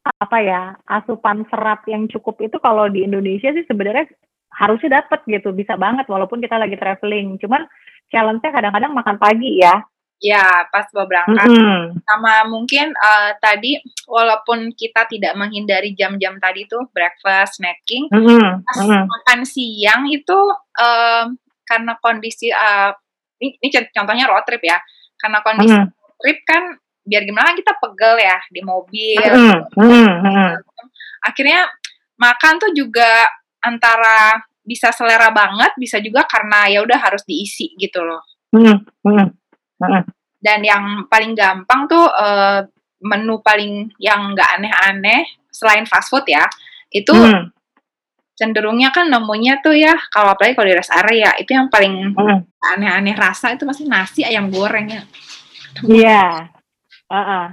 [0.02, 4.10] apa ya asupan serat yang cukup itu kalau di Indonesia sih sebenarnya
[4.50, 7.70] harusnya dapat gitu bisa banget walaupun kita lagi traveling cuman
[8.10, 9.78] challenge-nya kadang-kadang makan pagi ya
[10.22, 11.50] Ya, pas mau berangkat.
[11.50, 11.82] Mm -hmm.
[12.06, 18.62] Sama mungkin uh, tadi walaupun kita tidak menghindari jam-jam tadi tuh breakfast, snacking, mm -hmm.
[18.62, 19.04] pas mm -hmm.
[19.10, 20.40] makan siang itu
[20.78, 21.26] uh,
[21.66, 22.94] karena kondisi uh,
[23.42, 24.78] ini, ini contohnya road trip ya.
[25.18, 26.18] Karena kondisi mm -hmm.
[26.22, 26.64] trip kan
[27.02, 29.26] biar gimana kita pegel ya di mobil.
[29.26, 30.50] Mm -hmm.
[31.26, 31.66] Akhirnya
[32.22, 33.26] makan tuh juga
[33.66, 38.22] antara bisa selera banget, bisa juga karena ya udah harus diisi gitu loh.
[38.54, 39.41] Mm -hmm.
[40.42, 42.66] Dan yang paling gampang tuh uh,
[43.02, 45.22] menu paling yang nggak aneh-aneh
[45.54, 46.46] selain fast food ya,
[46.90, 47.54] itu hmm.
[48.34, 52.42] cenderungnya kan nemunya tuh ya kalau apalagi kalau di rest area itu yang paling hmm.
[52.74, 55.06] aneh-aneh rasa itu masih nasi ayam gorengnya.
[55.86, 56.50] Iya.
[57.12, 57.52] Yeah.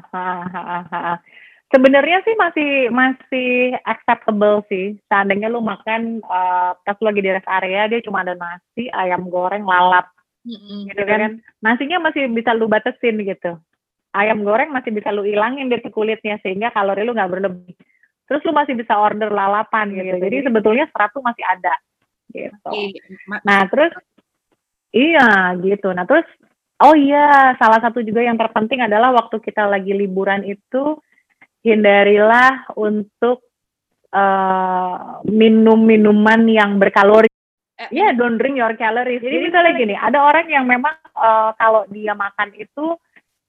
[1.69, 4.97] Sebenarnya sih masih masih acceptable sih.
[5.13, 9.29] Seandainya lu makan uh, pas lu lagi di rest area dia cuma ada nasi, ayam
[9.29, 10.09] goreng, lalap
[10.49, 10.81] mm-hmm.
[10.89, 11.33] gitu kan?
[11.61, 13.61] Nasinya masih bisa lu batasin gitu.
[14.17, 17.77] Ayam goreng masih bisa lu ilangin dari kulitnya sehingga kalori lu nggak berlebih.
[18.25, 21.75] Terus lu masih bisa order lalapan gitu jadi sebetulnya serat tuh masih ada
[22.33, 22.73] gitu.
[23.45, 23.93] Nah terus
[24.93, 25.93] iya gitu.
[25.93, 26.25] Nah terus
[26.85, 31.01] oh iya salah satu juga yang terpenting adalah waktu kita lagi liburan itu
[31.65, 33.43] hindarilah untuk
[34.15, 37.29] uh, minum minuman yang berkalori
[37.79, 39.23] Iya, yeah, don't drink your calories.
[39.23, 42.99] Jadi misalnya gini, ada orang yang memang uh, kalau dia makan itu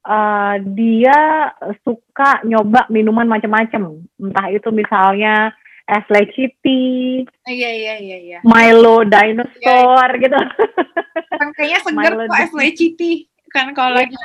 [0.05, 1.49] uh, dia
[1.81, 4.05] suka nyoba minuman macam-macam.
[4.21, 5.49] Entah itu misalnya
[5.89, 8.39] es leciti, iya iya iya iya.
[8.45, 10.37] Milo dinosaur yeah, gitu.
[11.33, 13.11] Kan kayaknya seger kok es leciti.
[13.49, 14.05] Kan kalau yeah.
[14.05, 14.15] lagi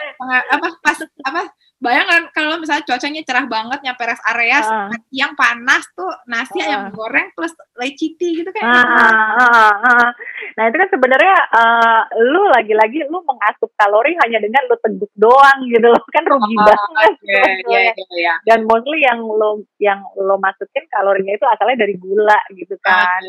[0.52, 1.48] apa pas apa
[1.82, 4.88] bayangkan kalau misalnya cuacanya cerah banget nyampe rest area uh.
[5.10, 6.66] yang panas tuh nasi uh.
[6.70, 10.08] ayam goreng plus leciti gitu kan uh, uh, uh, uh.
[10.54, 15.58] nah itu kan sebenarnya uh, lu lagi-lagi lu mengasup kalori hanya dengan lu teguk doang
[15.66, 18.36] gitu loh kan rugi uh, banget yeah, yeah, yeah, yeah.
[18.46, 23.22] dan mostly yang lo yang lo masukin kalorinya itu asalnya dari gula gitu kan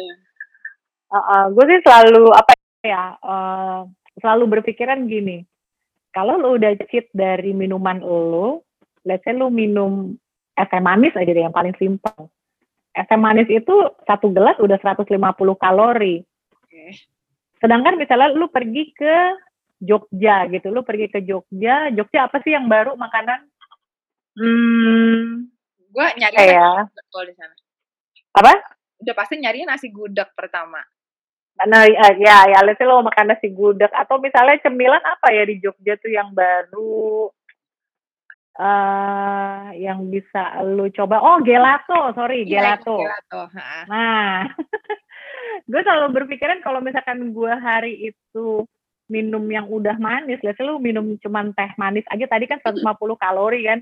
[1.12, 2.52] uh, uh, uh, gue sih selalu apa
[2.86, 3.90] ya uh,
[4.22, 5.44] selalu berpikiran gini
[6.16, 8.64] kalau lo udah cheat dari minuman lo,
[9.04, 10.16] let's say lo minum
[10.56, 12.32] es teh manis aja deh yang paling simpel.
[12.96, 13.76] Es teh manis itu
[14.08, 15.12] satu gelas udah 150
[15.60, 16.24] kalori.
[16.64, 16.96] Okay.
[17.60, 19.16] Sedangkan misalnya lo pergi ke
[19.84, 23.44] Jogja gitu, lo pergi ke Jogja, Jogja apa sih yang baru makanan?
[24.40, 25.52] Hmm,
[25.92, 26.88] gue nyari ya.
[26.88, 27.56] di sana.
[28.40, 28.52] Apa?
[29.04, 30.80] Udah pasti nyari nasi gudeg pertama.
[31.56, 35.64] Nah, ya, ya, let's say lo makan nasi gudeg atau misalnya cemilan apa ya di
[35.64, 37.32] Jogja tuh yang baru
[38.60, 41.24] uh, yang bisa lu coba?
[41.24, 43.00] Oh, gelato, sorry, Iya, gelato.
[43.00, 43.42] gelato.
[43.88, 44.52] Nah,
[45.72, 48.68] gue selalu berpikiran kalau misalkan gue hari itu
[49.08, 52.84] minum yang udah manis, let's say lu minum cuman teh manis aja tadi kan 150
[53.16, 53.80] kalori kan.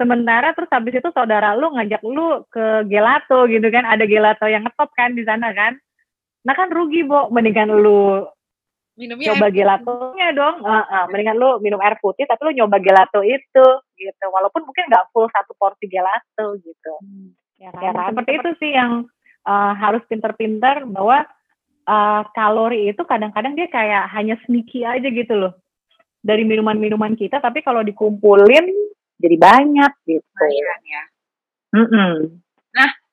[0.00, 4.64] Sementara terus habis itu saudara lu ngajak lu ke gelato gitu kan, ada gelato yang
[4.64, 5.76] ngetop kan di sana kan.
[6.42, 7.30] Nah kan rugi, Bo.
[7.30, 8.26] Mendingan lu
[8.92, 10.56] Minumnya coba air- gelatonya dong.
[10.60, 14.24] Uh, uh, mendingan lu minum air putih tapi lu nyoba gelato itu gitu.
[14.28, 16.94] Walaupun mungkin nggak full satu porsi gelato gitu.
[17.62, 18.12] Ya kan?
[18.12, 19.06] Seperti itu sih yang
[19.46, 21.24] uh, harus pinter-pinter bahwa
[21.86, 25.52] uh, kalori itu kadang-kadang dia kayak hanya sneaky aja gitu loh.
[26.22, 28.66] Dari minuman-minuman kita tapi kalau dikumpulin
[29.22, 30.22] jadi banyak gitu.
[30.22, 31.02] lumayan ya.
[31.72, 32.12] Mm-mm.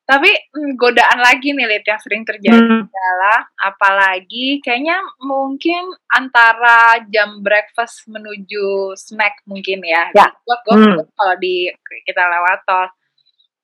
[0.10, 0.26] Tapi
[0.58, 2.90] mm, godaan lagi nih, Lid, yang sering terjadi Hmm.
[2.90, 10.10] adalah apalagi kayaknya mungkin antara jam breakfast menuju snack mungkin ya.
[10.18, 10.34] Ya.
[10.42, 10.98] Buat gue Hmm.
[11.14, 11.70] kalau di
[12.10, 12.90] kita lewat tol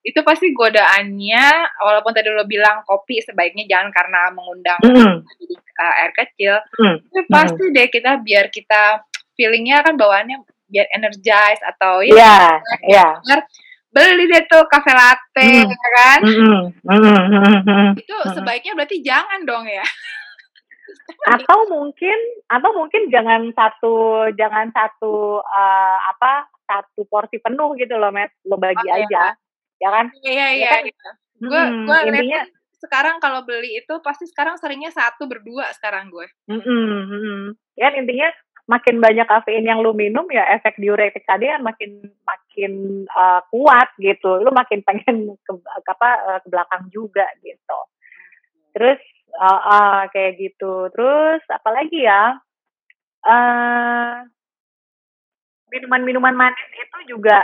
[0.06, 1.46] itu pasti godaannya
[1.82, 7.02] walaupun tadi lo bilang kopi sebaiknya jangan karena mengundang uh, air kecil Hmm.
[7.10, 9.02] tapi pasti deh kita biar kita
[9.34, 12.38] feelingnya kan bawaannya biar energize atau ya Iya,
[12.86, 13.08] iya.
[13.96, 15.72] Beli deh tuh cafe latte Hmm.
[15.72, 16.20] ya kan.
[16.20, 16.64] Mm-mm.
[16.84, 17.90] Mm-mm.
[17.96, 19.86] itu sebaiknya berarti jangan dong ya
[21.34, 23.96] atau mungkin atau mungkin jangan satu
[24.34, 29.06] jangan satu eh, apa satu porsi penuh gitu loh Met lo bagi Oh, iya.
[29.06, 29.24] aja
[29.76, 30.84] ya kan iya iya kan?
[30.84, 31.86] iya gue Mm-mm.
[31.86, 32.42] gue intinya
[32.76, 37.42] sekarang kalau beli itu pasti sekarang seringnya satu berdua sekarang gue mm-mm, mm-mm.
[37.76, 38.30] ya kan intinya
[38.66, 42.02] makin banyak kafein yang lu minum ya efek diuretik tadi kan makin
[42.56, 44.40] makin eh, kuat gitu.
[44.40, 45.52] Lu makin pengen ke
[45.92, 47.80] apa eh, ke belakang juga gitu.
[48.72, 49.04] Terus
[49.36, 50.88] eh, eh, kayak gitu.
[50.96, 52.40] Terus apalagi ya?
[53.28, 54.16] Eh
[55.76, 57.44] minuman-minuman manis itu juga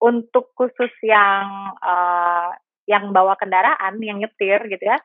[0.00, 2.50] untuk khusus yang eh,
[2.88, 4.96] yang bawa kendaraan yang nyetir gitu ya.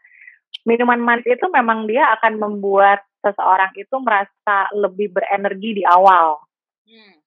[0.63, 6.39] Minuman manis itu memang dia akan membuat seseorang itu merasa lebih berenergi di awal.
[6.87, 7.18] Hmm.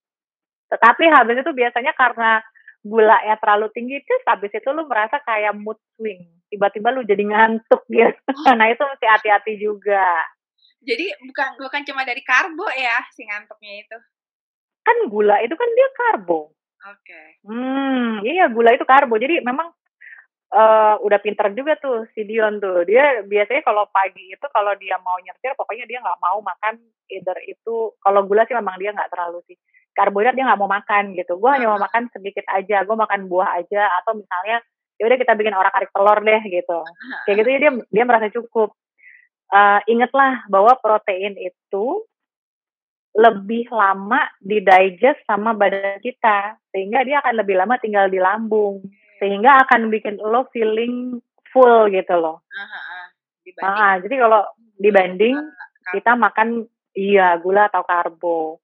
[0.72, 2.40] Tetapi habis itu biasanya karena
[2.82, 7.22] gula ya terlalu tinggi terus habis itu lu merasa kayak mood swing tiba-tiba lu jadi
[7.22, 10.02] ngantuk gitu nah itu mesti hati-hati juga
[10.82, 13.96] jadi bukan bukan cuma dari karbo ya si ngantuknya itu
[14.82, 16.50] kan gula itu kan dia karbo
[16.82, 19.18] oke Hmm, iya gula itu karbo.
[19.18, 19.74] Jadi memang
[20.52, 22.87] eh udah pinter juga tuh si Dion tuh.
[22.87, 26.78] Dia biasanya kalau pagi itu kalau dia mau nyetir, pokoknya dia nggak mau makan
[27.11, 27.90] either itu.
[27.98, 29.58] Kalau gula sih memang dia nggak terlalu sih.
[29.92, 31.37] Karbohidrat dia nggak mau makan gitu.
[31.37, 32.85] Gue hanya mau makan sedikit aja.
[32.85, 34.64] Gue makan buah aja atau misalnya
[34.96, 36.78] ya udah kita bikin orak arik telur deh gitu.
[37.28, 38.72] Kayak gitu ya dia dia merasa cukup.
[39.52, 42.07] Eh ingatlah bahwa protein itu
[43.12, 48.81] lebih lama di digest sama badan kita sehingga dia akan lebih lama tinggal di lambung
[49.20, 51.20] sehingga akan bikin lo feeling
[51.52, 52.40] full gitu loh.
[52.48, 53.12] Ah.
[53.44, 54.42] dibanding Ah, jadi kalau
[54.81, 55.92] dibanding karbo.
[55.92, 56.48] kita makan
[56.96, 58.62] iya gula atau karbo.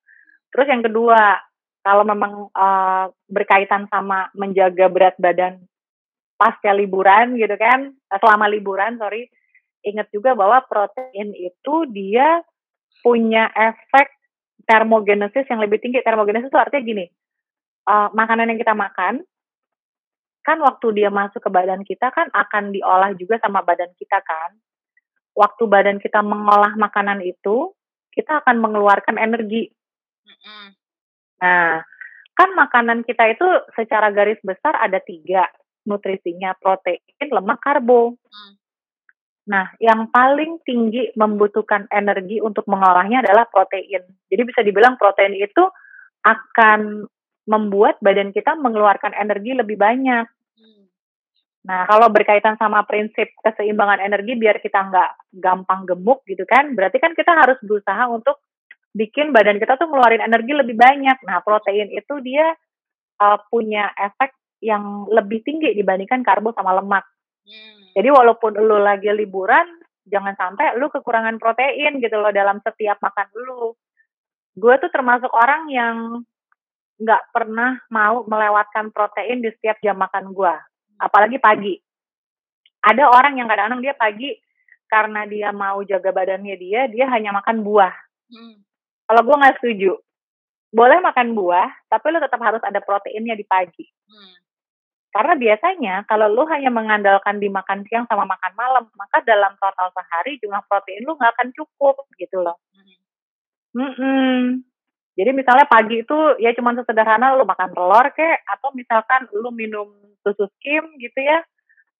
[0.52, 1.38] Terus yang kedua,
[1.84, 5.62] kalau memang eh, berkaitan sama menjaga berat badan
[6.38, 9.28] pasca liburan gitu kan, eh, selama liburan sorry,
[9.84, 12.42] ingat juga bahwa protein itu dia
[13.02, 14.10] punya efek
[14.68, 16.02] termogenesis yang lebih tinggi.
[16.02, 17.06] Termogenesis itu artinya gini,
[17.88, 19.24] eh, makanan yang kita makan
[20.48, 24.56] kan waktu dia masuk ke badan kita kan akan diolah juga sama badan kita kan.
[25.36, 27.76] Waktu badan kita mengolah makanan itu,
[28.16, 29.68] kita akan mengeluarkan energi.
[31.38, 31.82] Nah,
[32.34, 35.46] kan makanan kita itu secara garis besar ada tiga
[35.88, 38.14] nutrisinya, protein, lemak, karbo.
[38.28, 38.52] Hmm.
[39.48, 44.04] Nah, yang paling tinggi membutuhkan energi untuk mengolahnya adalah protein.
[44.28, 45.64] Jadi bisa dibilang protein itu
[46.20, 47.08] akan
[47.48, 50.28] membuat badan kita mengeluarkan energi lebih banyak.
[50.60, 50.82] Hmm.
[51.64, 57.00] Nah, kalau berkaitan sama prinsip keseimbangan energi biar kita nggak gampang gemuk gitu kan, berarti
[57.00, 58.36] kan kita harus berusaha untuk
[58.98, 61.22] bikin badan kita tuh ngeluarin energi lebih banyak.
[61.22, 62.50] Nah, protein itu dia
[63.22, 67.06] uh, punya efek yang lebih tinggi dibandingkan karbo sama lemak.
[67.46, 67.94] Hmm.
[67.94, 73.28] Jadi walaupun lu lagi liburan, jangan sampai lu kekurangan protein gitu loh dalam setiap makan
[73.38, 73.78] lu.
[74.58, 75.96] Gue tuh termasuk orang yang
[76.98, 80.54] nggak pernah mau melewatkan protein di setiap jam makan gue,
[80.98, 81.78] apalagi pagi.
[82.82, 84.34] Ada orang yang kadang-kadang dia pagi
[84.90, 87.94] karena dia mau jaga badannya dia, dia hanya makan buah.
[88.34, 88.67] Hmm.
[89.08, 89.96] Kalau gue nggak setuju,
[90.68, 93.88] boleh makan buah, tapi lu tetap harus ada proteinnya di pagi.
[94.04, 94.36] Hmm.
[95.08, 99.88] Karena biasanya kalau lu hanya mengandalkan di makan siang sama makan malam, maka dalam total
[99.96, 102.60] sehari jumlah protein lu nggak akan cukup gitu loh.
[103.72, 104.38] Mm -mm.
[105.18, 109.88] Jadi misalnya pagi itu ya cuma sesederhana lu makan telur kek, atau misalkan lu minum
[110.20, 111.40] susu skim gitu ya,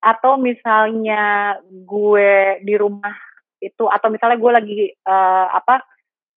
[0.05, 3.16] atau misalnya gue di rumah
[3.59, 5.83] itu, atau misalnya gue lagi uh, apa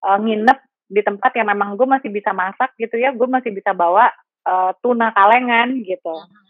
[0.06, 0.60] uh, nginep
[0.92, 4.12] di tempat yang memang gue masih bisa masak gitu ya, gue masih bisa bawa
[4.44, 6.12] uh, tuna kalengan gitu.
[6.12, 6.42] Hmm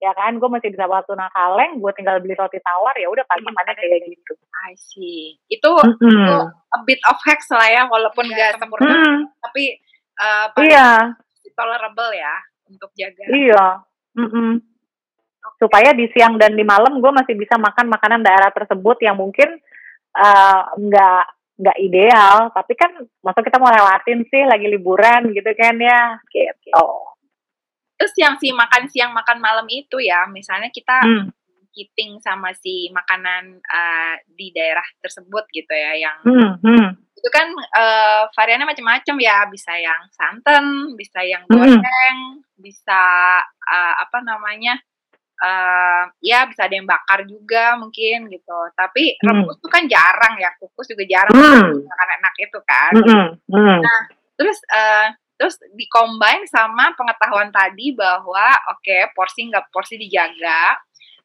[0.00, 3.20] ya kan gue masih bisa bawa tuna kaleng gue tinggal beli roti tawar ya udah
[3.28, 4.32] pagi mana kayak gitu
[4.64, 6.08] I see itu, mm -hmm.
[6.08, 8.56] itu a bit of hacks lah ya walaupun yeah.
[8.56, 9.20] gak sempurna mm.
[9.44, 9.76] tapi
[10.16, 11.12] uh, iya
[11.52, 12.34] tolerable ya
[12.72, 13.66] untuk jaga iya
[14.16, 14.50] mm -hmm.
[15.60, 19.60] supaya di siang dan di malam gue masih bisa makan makanan daerah tersebut yang mungkin
[20.16, 20.64] uh,
[21.60, 22.88] nggak ideal tapi kan
[23.20, 27.10] masa kita mau lewatin sih lagi liburan gitu kan ya gitu oh
[28.00, 31.28] terus yang si makan siang makan malam itu ya misalnya kita hmm.
[32.24, 36.64] sama si makanan uh, di daerah tersebut gitu ya yang hmm.
[36.64, 36.88] Hmm.
[36.96, 41.52] itu kan uh, variannya macam-macam ya bisa yang santan bisa yang hmm.
[41.52, 42.56] goreng hmm.
[42.56, 43.00] bisa
[43.44, 44.80] uh, apa namanya
[45.40, 49.24] uh, ya bisa ada yang bakar juga mungkin gitu tapi hmm.
[49.24, 51.88] rebus tuh kan jarang ya kukus juga jarang hmm.
[51.88, 53.28] enak itu kan hmm.
[53.48, 53.80] Hmm.
[53.80, 54.02] nah
[54.36, 55.08] terus uh,
[55.40, 60.76] terus dikombin sama pengetahuan tadi bahwa oke okay, porsi nggak porsi dijaga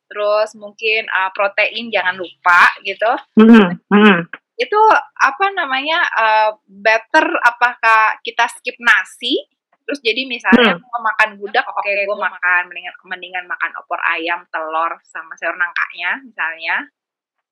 [0.08, 4.20] terus mungkin uh, protein jangan lupa gitu mm -hmm.
[4.56, 4.82] itu
[5.20, 9.44] apa namanya uh, better apakah kita skip nasi
[9.86, 10.82] terus jadi misalnya mm.
[10.90, 12.62] mau makan gudeg oke okay, gue makan.
[12.68, 16.90] mendingan mendingan makan opor ayam telur sama sayur nangkanya misalnya.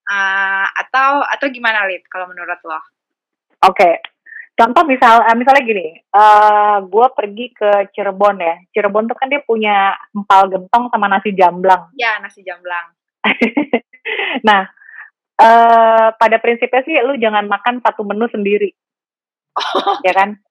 [0.03, 2.75] Uh, atau atau gimana lid kalau menurut lo?
[2.75, 3.95] Oke, okay
[4.53, 8.55] contoh misal uh, misalnya gini uh, eh, gue pergi ke Cirebon ya.
[8.69, 11.89] Cirebon tuh kan dia punya empal gentong sama nasi jamblang.
[11.97, 12.93] Ya nasi jamblang.
[14.43, 14.67] Nah
[15.39, 18.75] uh, pada prinsipnya sih lu jangan makan satu menu sendiri.
[19.57, 20.01] Oh.
[20.05, 20.37] ya kan?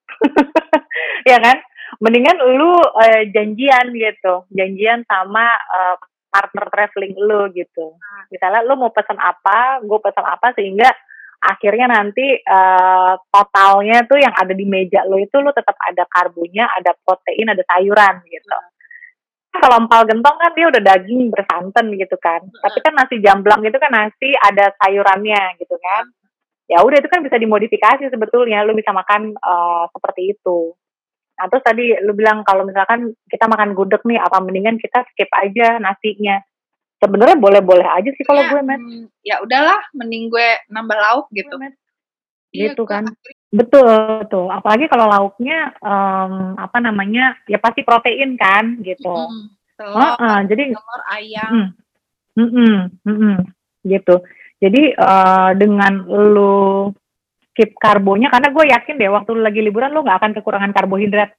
[1.23, 1.63] Ya kan
[2.01, 5.97] mendingan lu uh, janjian gitu janjian sama uh,
[6.33, 8.25] partner traveling lu gitu nah.
[8.33, 10.89] misalnya lu mau pesan apa gue pesan apa sehingga
[11.43, 16.71] akhirnya nanti uh, totalnya tuh yang ada di meja lo itu lo tetap ada karbonya,
[16.71, 18.55] ada protein, ada sayuran gitu.
[18.55, 19.59] Hmm.
[19.59, 22.47] Kalau empal gentong kan dia udah daging bersantan gitu kan.
[22.47, 22.63] Hmm.
[22.63, 26.07] Tapi kan nasi jamblang itu kan nasi ada sayurannya gitu kan.
[26.71, 28.63] Ya udah itu kan bisa dimodifikasi sebetulnya.
[28.63, 30.79] Lo bisa makan uh, seperti itu.
[31.43, 35.27] Nah terus tadi lu bilang kalau misalkan kita makan gudeg nih, apa mendingan kita skip
[35.35, 36.39] aja nasinya?
[37.03, 41.27] Sebenarnya boleh-boleh aja sih kalau ya, gue met hmm, ya udahlah mending gue nambah lauk
[41.35, 41.59] gitu.
[42.55, 43.11] Iya, gitu kan.
[43.51, 43.91] betul.
[44.23, 49.11] Betul apalagi kalau lauknya um, apa namanya ya pasti protein kan gitu.
[49.11, 51.51] Hmm, telur, uh, uh, jadi telur ayam.
[51.51, 51.69] Mm,
[52.39, 53.37] mm, mm, mm, mm,
[53.91, 54.15] gitu.
[54.63, 56.87] Jadi uh, dengan lu
[57.53, 61.31] skip karbonya karena gue yakin deh waktu lu lagi liburan lu nggak akan kekurangan karbohidrat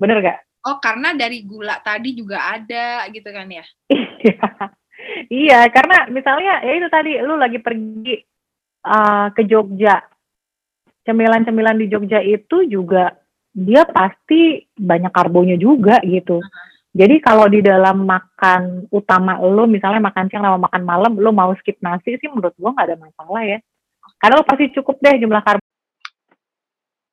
[0.00, 0.38] bener gak?
[0.60, 3.64] Oh karena dari gula tadi juga ada gitu kan ya?
[3.88, 4.44] Iya
[5.44, 8.16] iya, karena misalnya ya itu tadi lu lagi pergi
[8.84, 10.04] uh, ke Jogja.
[11.00, 13.08] Cemilan-cemilan di Jogja itu juga
[13.56, 16.44] dia pasti banyak karbonya juga gitu.
[16.90, 21.54] Jadi kalau di dalam makan utama lo, misalnya makan siang sama makan malam, lo mau
[21.56, 23.58] skip nasi sih menurut gua nggak ada masalah ya.
[24.20, 25.64] Karena lo pasti cukup deh jumlah karbo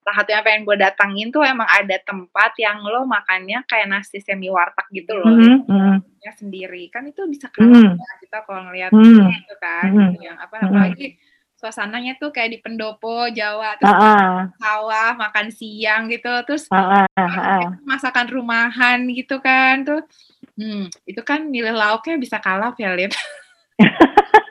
[0.07, 4.23] salah satu yang pengen gue datangin tuh emang ada tempat yang lo makannya kayak nasi
[4.23, 5.95] semi warteg gitu loh mm -hmm.
[6.23, 7.91] ya sendiri kan itu bisa kan mm -hmm.
[7.99, 9.27] ya, kita kalau ngeliat mm -hmm.
[9.35, 10.23] gitu kan mm -hmm.
[10.23, 11.19] yang apa apalagi
[11.59, 14.35] suasananya tuh kayak di pendopo Jawa terus uh -uh.
[14.55, 17.75] sawah makan siang gitu terus uh -uh.
[17.83, 20.07] masakan rumahan gitu kan tuh
[20.55, 23.11] hmm, itu kan nilai lauknya bisa kalah ya Lid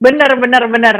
[0.00, 0.96] bener bener bener.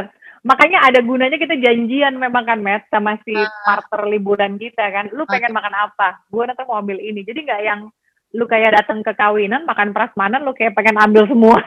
[0.47, 5.11] Makanya ada gunanya kita janjian memang kan Matt sama si uh, partner liburan kita kan.
[5.11, 5.59] Lu pengen okay.
[5.59, 6.23] makan apa?
[6.31, 7.27] Gue nanti mau ambil ini.
[7.27, 7.91] Jadi nggak yang
[8.31, 11.59] lu kayak datang ke kawinan makan prasmanan lu kayak pengen ambil semua.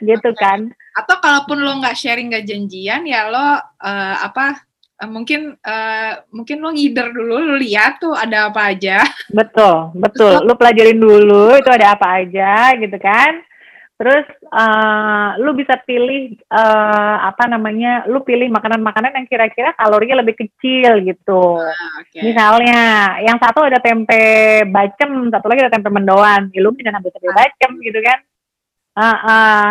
[0.00, 0.40] Gitu okay.
[0.40, 0.72] kan.
[0.96, 4.64] Atau kalaupun lo nggak sharing nggak janjian ya lo uh, apa
[5.04, 9.04] uh, mungkin uh, mungkin lo ngider dulu lo lihat tuh ada apa aja.
[9.28, 9.92] Betul.
[9.92, 10.40] Betul.
[10.48, 13.44] Lu pelajarin dulu itu ada apa aja gitu kan
[13.98, 18.06] Terus uh, lu bisa pilih uh, apa namanya?
[18.06, 21.58] Lu pilih makanan-makanan yang kira-kira kalorinya lebih kecil gitu.
[21.58, 22.22] Ah, okay.
[22.30, 22.80] Misalnya,
[23.26, 26.46] yang satu ada tempe bacem, satu lagi ada tempe mendoan.
[26.54, 27.36] Ya, lu bisa ambil tempe ah.
[27.42, 28.18] bacem gitu kan?
[28.94, 29.68] Uh, uh.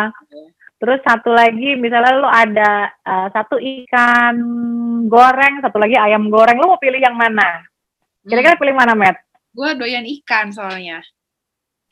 [0.78, 4.36] Terus satu lagi, misalnya lu ada uh, satu ikan
[5.08, 6.60] goreng, satu lagi ayam goreng.
[6.60, 7.64] Lu mau pilih yang mana?
[8.28, 9.24] Kira-kira pilih mana, Matt?
[9.56, 11.00] Gue doyan ikan soalnya.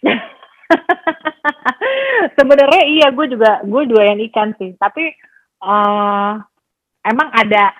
[2.39, 4.75] Sebenarnya iya, gue juga gue doyan ikan sih.
[4.77, 5.15] Tapi
[5.63, 6.33] uh,
[7.07, 7.75] emang ada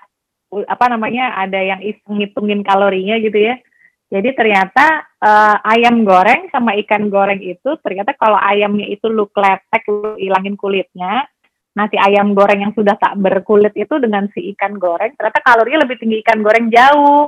[0.67, 3.59] apa namanya ada yang ngitungin kalorinya gitu ya.
[4.07, 9.83] Jadi ternyata uh, ayam goreng sama ikan goreng itu ternyata kalau ayamnya itu lu kletek,
[9.91, 11.27] lu ilangin kulitnya,
[11.75, 15.99] nasi ayam goreng yang sudah tak berkulit itu dengan si ikan goreng, ternyata kalorinya lebih
[15.99, 17.27] tinggi ikan goreng jauh.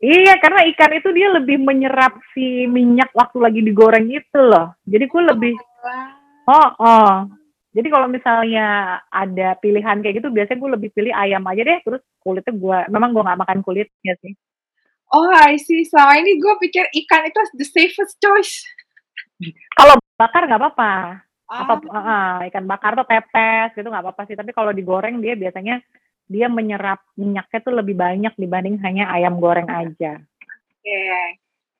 [0.00, 4.72] Iya, karena ikan itu dia lebih menyerap si minyak waktu lagi digoreng itu loh.
[4.88, 5.54] Jadi gue lebih,
[6.48, 7.28] oh, oh.
[7.70, 11.78] Jadi kalau misalnya ada pilihan kayak gitu, biasanya gue lebih pilih ayam aja deh.
[11.84, 14.32] Terus kulitnya gue, memang gue nggak makan kulitnya sih.
[15.12, 15.84] Oh, I see.
[15.84, 18.64] Selama ini gue pikir ikan itu the safest choice.
[19.76, 20.94] Kalau bakar nggak apa-apa.
[21.50, 21.60] Oh.
[21.66, 24.34] Apa uh, ikan bakar tuh pepes gitu nggak apa-apa sih.
[24.38, 25.82] Tapi kalau digoreng dia biasanya
[26.30, 30.22] dia menyerap minyaknya tuh lebih banyak dibanding hanya ayam goreng aja.
[30.22, 30.86] Oke.
[30.86, 31.26] Okay.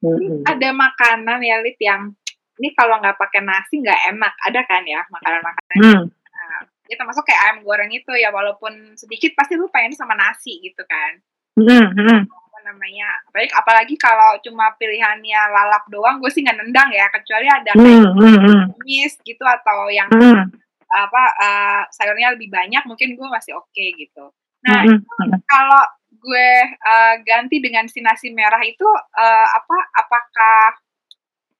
[0.01, 0.43] Hmm.
[0.43, 2.11] Ada makanan ya Lid yang
[2.59, 4.35] ini kalau nggak pakai nasi nggak enak.
[4.51, 5.79] Ada kan ya makanan-makanan?
[5.79, 6.03] Hmm.
[6.11, 10.59] Nah, ya termasuk kayak ayam goreng itu ya walaupun sedikit pasti lu pengen sama nasi
[10.59, 11.23] gitu kan.
[11.55, 11.87] Hmm.
[11.95, 17.47] hmm namanya apalagi apalagi kalau cuma pilihannya lalap doang gue sih nggak nendang ya kecuali
[17.49, 19.11] ada kayak mm, mm, mm.
[19.25, 20.45] gitu atau yang mm.
[20.91, 24.31] apa uh, sayurnya lebih banyak mungkin gue masih oke okay, gitu
[24.61, 25.31] nah mm, mm.
[25.49, 25.83] kalau
[26.21, 26.51] gue
[26.85, 30.63] uh, ganti dengan si nasi merah itu uh, apa apakah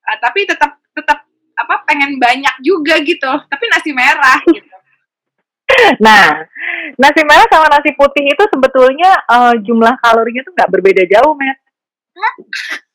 [0.05, 1.25] uh, tapi tetap tetap
[1.57, 4.81] apa pengen banyak juga gitu tapi nasi merah gitu
[6.03, 6.45] nah,
[6.99, 11.59] nasi merah sama nasi putih itu sebetulnya uh, jumlah kalorinya tuh nggak berbeda jauh, Matt.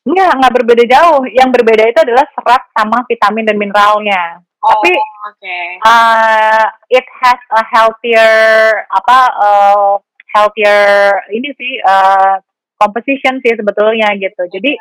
[0.06, 1.22] Enggak, nggak berbeda jauh.
[1.34, 4.45] Yang berbeda itu adalah serat sama vitamin dan mineralnya.
[4.66, 4.98] Oh, Tapi
[5.30, 5.78] okay.
[5.86, 9.94] uh, it has a healthier apa uh,
[10.34, 12.42] healthier ini sih uh,
[12.82, 14.42] composition sih sebetulnya gitu.
[14.50, 14.74] Jadi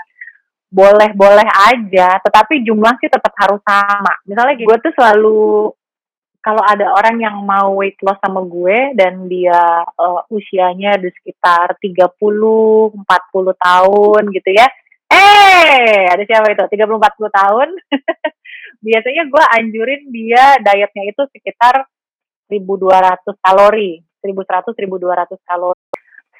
[0.74, 4.16] boleh-boleh aja, tetapi jumlah sih tetap harus sama.
[4.26, 5.70] Misalnya gue tuh selalu
[6.44, 11.76] kalau ada orang yang mau weight loss sama gue dan dia uh, usianya di sekitar
[11.80, 13.04] 30, 40
[13.56, 14.68] tahun gitu ya.
[15.08, 16.64] Eh, ada siapa itu?
[16.68, 17.68] 30 40 tahun.
[18.80, 21.84] Biasanya gue anjurin dia dietnya itu sekitar
[22.48, 25.82] 1200 kalori, 1100 1200 kalori.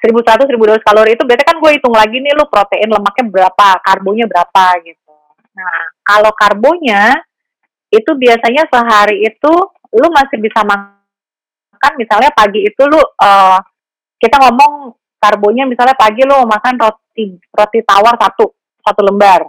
[0.03, 4.25] 1100 1200 kalori itu berarti kan gue hitung lagi nih lu protein lemaknya berapa, karbonya
[4.29, 5.13] berapa gitu.
[5.55, 7.15] Nah, kalau karbonya
[7.89, 9.53] itu biasanya sehari itu
[9.95, 13.59] lu masih bisa makan misalnya pagi itu lu uh,
[14.19, 18.51] kita ngomong karbonya misalnya pagi lu makan roti roti tawar satu
[18.83, 19.47] satu lembar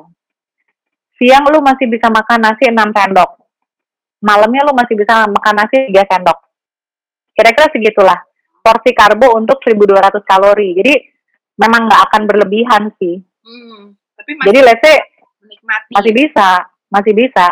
[1.17, 3.41] siang lu masih bisa makan nasi enam sendok.
[4.21, 6.39] Malamnya lu masih bisa makan nasi tiga sendok.
[7.37, 8.19] Kira-kira segitulah
[8.65, 10.73] porsi karbo untuk 1200 kalori.
[10.77, 10.95] Jadi
[11.61, 13.21] memang nggak akan berlebihan sih.
[13.45, 14.97] Hmm, tapi masih jadi let's say
[15.93, 16.49] masih bisa
[16.93, 17.47] masih bisa.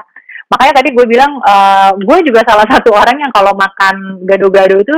[0.51, 4.97] Makanya tadi gue bilang uh, gue juga salah satu orang yang kalau makan gado-gado itu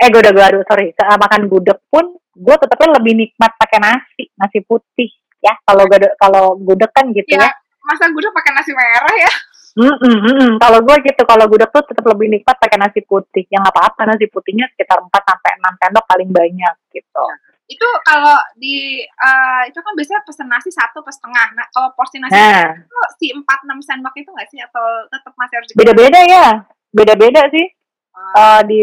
[0.00, 5.10] eh gado-gado sorry makan gudeg pun gue tetapnya lebih nikmat pakai nasi nasi putih.
[5.40, 7.59] Ya kalau gado kalau gudeg kan gitu ya, ya.
[7.90, 9.32] Masa gudeg pakai nasi merah ya
[9.70, 10.58] Mm -mm.
[10.58, 13.46] Kalau gue gitu, kalau gudeg tuh tetap lebih nikmat pakai nasi putih.
[13.54, 17.22] Yang apa-apa nasi putihnya sekitar 4 sampai enam sendok paling banyak gitu.
[17.22, 21.54] Ya itu kalau di uh, itu kan biasanya pesen nasi satu per setengah.
[21.54, 22.74] Nah kalau porsi nasi nah.
[22.74, 26.46] itu si empat enam sendok itu nggak sih atau tetap masih harus beda-beda ya,
[26.90, 27.70] beda-beda sih.
[28.10, 28.34] Hmm.
[28.34, 28.82] Uh, di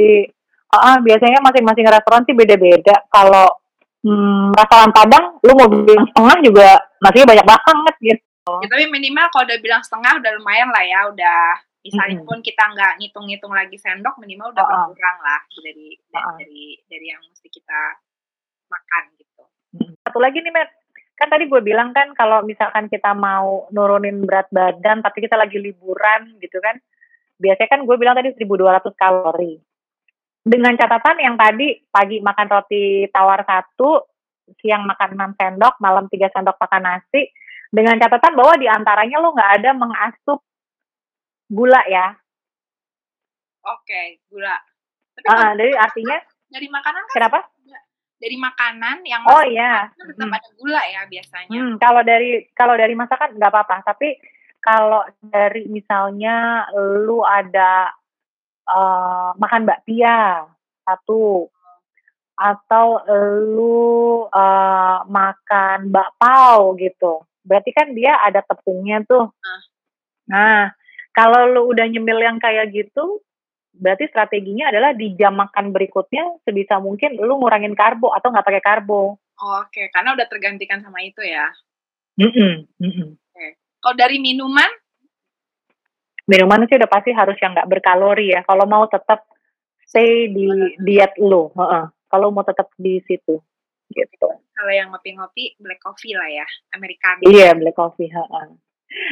[0.72, 2.96] uh, biasanya masing-masing restoran sih beda-beda.
[3.12, 3.60] Kalau
[4.08, 6.70] hmm, restoran Padang, lu mau bilang setengah juga
[7.04, 8.24] masih banyak banget gitu.
[8.64, 11.42] Ya, tapi minimal kalau udah bilang setengah udah lumayan lah ya, udah
[11.88, 14.80] misalnya pun kita nggak ngitung-ngitung lagi sendok minimal udah uh -uh.
[14.92, 16.36] berkurang lah dari uh -uh.
[16.36, 17.80] dari dari yang mesti kita
[18.68, 19.44] makan gitu.
[20.04, 20.72] Satu lagi nih, Matt.
[21.18, 25.58] Kan tadi gue bilang kan kalau misalkan kita mau nurunin berat badan tapi kita lagi
[25.58, 26.78] liburan gitu kan.
[27.42, 29.58] Biasanya kan gue bilang tadi 1200 kalori.
[30.48, 34.06] Dengan catatan yang tadi pagi makan roti tawar satu,
[34.62, 37.34] siang makan 6 sendok, malam 3 sendok makan nasi.
[37.68, 40.40] Dengan catatan bahwa di antaranya lo nggak ada mengasup
[41.52, 42.16] gula ya.
[43.68, 44.56] Oke, okay, gula.
[45.18, 47.40] Tapi uh, jadi artinya dari makanan kan kenapa?
[48.18, 50.38] dari makanan yang oh iya tetap hmm.
[50.38, 51.54] ada gula ya biasanya.
[51.54, 54.18] Hmm, kalau dari kalau dari masakan nggak apa-apa, tapi
[54.58, 57.94] kalau dari misalnya lu ada
[58.66, 60.50] uh, makan bakpia
[60.82, 61.46] satu
[62.38, 63.02] atau
[63.54, 69.32] lu uh, makan bakpao gitu, berarti kan dia ada tepungnya tuh.
[69.32, 69.62] Uh.
[70.28, 70.76] Nah,
[71.16, 73.24] kalau lu udah nyemil yang kayak gitu,
[73.72, 78.64] berarti strateginya adalah di jam makan berikutnya sebisa mungkin lu ngurangin karbo atau nggak pakai
[78.64, 79.16] karbo.
[79.38, 81.48] Oke, karena udah tergantikan sama itu ya?
[82.20, 83.08] Mhm mhm.
[83.16, 83.48] Oke.
[83.80, 84.68] Kalau dari minuman?
[86.28, 89.24] Minuman sih udah pasti harus yang nggak berkalori ya, kalau mau tetap
[89.88, 93.40] stay di diet lu, heeh, kalau mau tetap di situ,
[93.96, 94.30] gitu.
[94.58, 97.22] Kalau yang ngopi-ngopi black coffee lah ya, americano.
[97.30, 98.48] Iya, black coffee, heeh.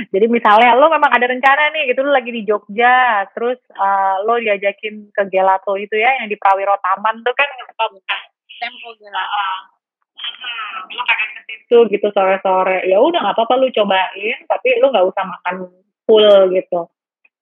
[0.09, 4.41] Jadi misalnya lo memang ada rencana nih gitu, lo lagi di Jogja, terus, eee, lo
[4.41, 7.45] diajakin ke gelato itu ya, yang di Prawiro Taman tuh kan
[8.57, 9.45] Tempo Gelato.
[10.89, 15.05] lo pengen ke situ gitu sore-sore, ya udah nggak apa-apa lu cobain, tapi lu nggak
[15.13, 15.55] usah makan
[16.09, 16.89] full gitu.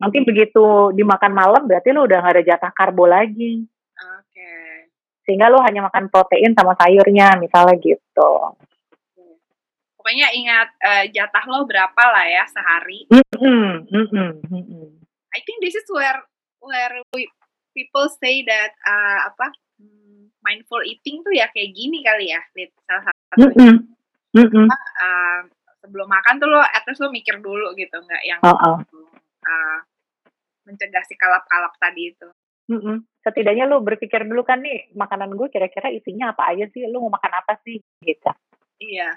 [0.03, 3.63] Nanti begitu dimakan malam berarti lu udah nggak ada jatah karbo lagi.
[4.19, 4.82] Oke.
[5.23, 8.31] Sehingga lu hanya makan protein sama sayurnya, misalnya gitu.
[9.95, 13.07] Pokoknya ingat, eee, jatah lo berapa lah ya sehari.
[15.33, 16.19] I think this is where
[16.59, 17.31] where we
[17.71, 19.47] people say that, eee, apa,
[19.79, 23.15] mmm, mindful eating tuh ya kayak gini kali ya, Lid, salah.
[23.39, 23.95] Mhm
[24.35, 24.65] mhm.
[24.67, 25.39] Apa, eee,
[25.87, 29.77] sebelum makan tuh lo at least lo mikir dulu gitu, nggak yang eee,
[30.67, 32.27] mencegah si kalap-kalap tadi itu.
[32.71, 33.03] Mhm.
[33.23, 37.11] Setidaknya lu berpikir dulu kan nih, makanan gue kira-kira isinya apa aja sih, lu mau
[37.15, 38.31] makan apa sih, gitu.
[38.83, 39.09] Iya.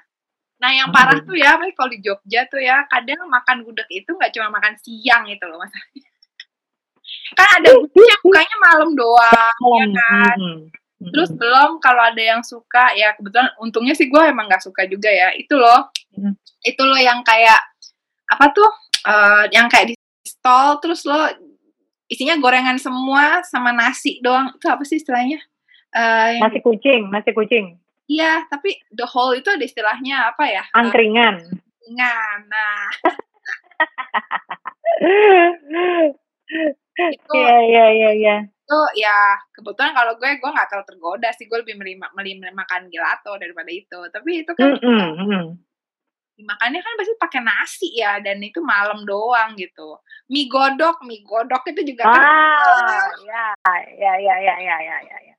[0.63, 4.33] Nah yang parah tuh ya, kalau di Jogja tuh ya, kadang makan gudeg itu nggak
[4.35, 6.09] cuma makan siang gitu loh masalahnya.
[7.39, 10.39] Kan ada gudeg yang bukanya malam doang, ya kan?
[11.13, 15.11] Terus belum kalau ada yang suka, ya kebetulan untungnya sih gue emang nggak suka juga
[15.13, 15.91] ya, itu loh
[16.67, 17.61] itu loh yang kayak,
[18.33, 18.71] apa tuh,
[19.07, 21.31] eee, yang kayak di stall terus lo
[22.11, 25.39] isinya gorengan semua sama nasi doang, itu apa sih istilahnya?
[25.97, 27.67] Yang Nasi kucing nasi kucing.
[28.07, 31.35] Iya, tapi the whole itu ada istilahnya apa ya, eee, Angkringan.
[31.43, 32.87] angkringan, nah.
[36.97, 38.37] Itu Iya iya iya iya.
[38.67, 42.51] itu ya kebetulan kalau gue, gue nggak terlalu tergoda sih, gue lebih milih ma milih
[42.55, 43.99] makan gelato daripada itu.
[44.11, 45.45] Tapi itu kan Mhm mhm
[46.37, 49.97] dimakannya kan pasti pakai nasi ya dan itu malam doang gitu.
[50.29, 52.29] Mie godok, mie godok itu juga kan ah,
[52.61, 53.09] kan.
[53.25, 53.47] Ya,
[53.97, 55.35] ya, ya, ya, ya, ya, ya.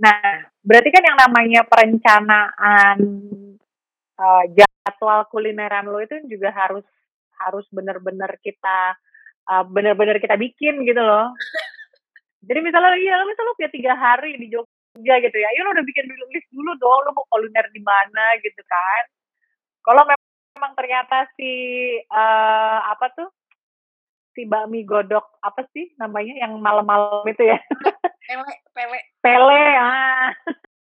[0.00, 2.98] Nah, berarti kan yang namanya perencanaan
[4.16, 6.84] uh, jadwal kulineran lo itu juga harus
[7.36, 8.96] harus benar-benar kita
[9.46, 11.36] eh, uh, benar-benar kita bikin gitu loh.
[12.46, 15.84] Jadi misalnya iya, misalnya lo punya tiga hari di Jogja gitu ya, ya lo udah
[15.84, 19.04] bikin list dulu dong, lo mau kuliner di mana gitu kan.
[19.86, 21.52] Kalau memang ternyata si,
[22.02, 23.30] eee, apa tuh,
[24.34, 27.58] si bakmi godok, apa sih namanya yang malam-malam itu ya?
[28.26, 28.98] Pele pele.
[29.22, 30.34] Pele, ah.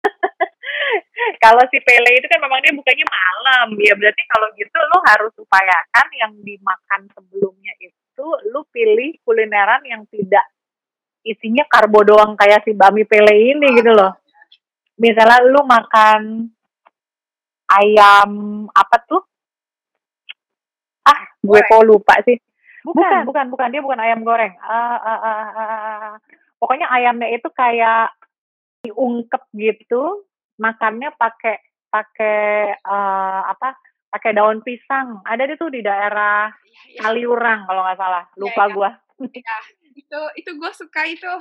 [1.43, 5.33] Kalau si pele itu kan memang dia bukanya malam, ya berarti kalau gitu lo harus
[5.37, 10.45] upayakan yang dimakan sebelumnya itu lo pilih kulineran yang tidak
[11.25, 14.13] isinya karbo doang kayak si bakmi pele ini gitu loh.
[15.01, 16.47] Misalnya lu makan
[17.81, 18.29] ayam
[18.71, 19.21] apa tuh?
[21.05, 21.69] Ah, gue Goreng.
[21.69, 22.37] kok lupa sih.
[22.85, 23.21] Bukan, Bukan.
[23.29, 24.53] bukan, bukan, dia bukan ayam goreng.
[24.61, 26.13] Ah, ah, ah, ah, ah.
[26.61, 28.13] Pokoknya ayamnya itu kayak
[28.85, 30.25] diungkep gitu,
[30.61, 31.57] makannya pakai
[31.89, 33.73] pakai eee, apa,
[34.13, 35.21] pakai daun pisang.
[35.25, 36.99] Ada deh tuh di daerah Iya iya.
[37.05, 38.73] Kaliurang kalau nggak salah, Iya lupa iya.
[38.77, 38.89] gua.
[39.33, 39.57] Iya,
[39.97, 41.33] itu itu gue suka itu.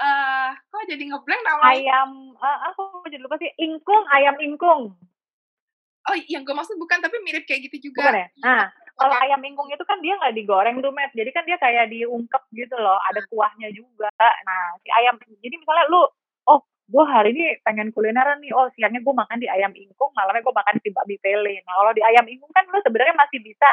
[0.00, 1.74] Eee, kok jadi nge-blank namanya?
[1.74, 4.94] Ayam eee, aku jadi lupa sih, ingkung, ayam ingkung.
[6.10, 8.10] Oh, yang gue maksud bukan, tapi mirip kayak gitu juga.
[8.10, 8.26] Bukan ya?
[8.42, 8.62] Nah,
[8.98, 11.14] kalau ayam ingkung itu kan dia nggak digoreng tuh, Met.
[11.14, 14.10] Jadi kan dia kayak diungkep gitu loh, ada kuahnya juga.
[14.18, 16.02] Nah, si ayam jadi misalnya lu,
[16.50, 16.58] "Oh,
[16.90, 20.54] gue hari ini pengen kulineran nih, oh siangnya gue makan di ayam ingkung, malamnya gue
[20.54, 23.70] makan di bakmi pele." Nah, kalau di ayam ingkung kan lu sebenarnya masih bisa,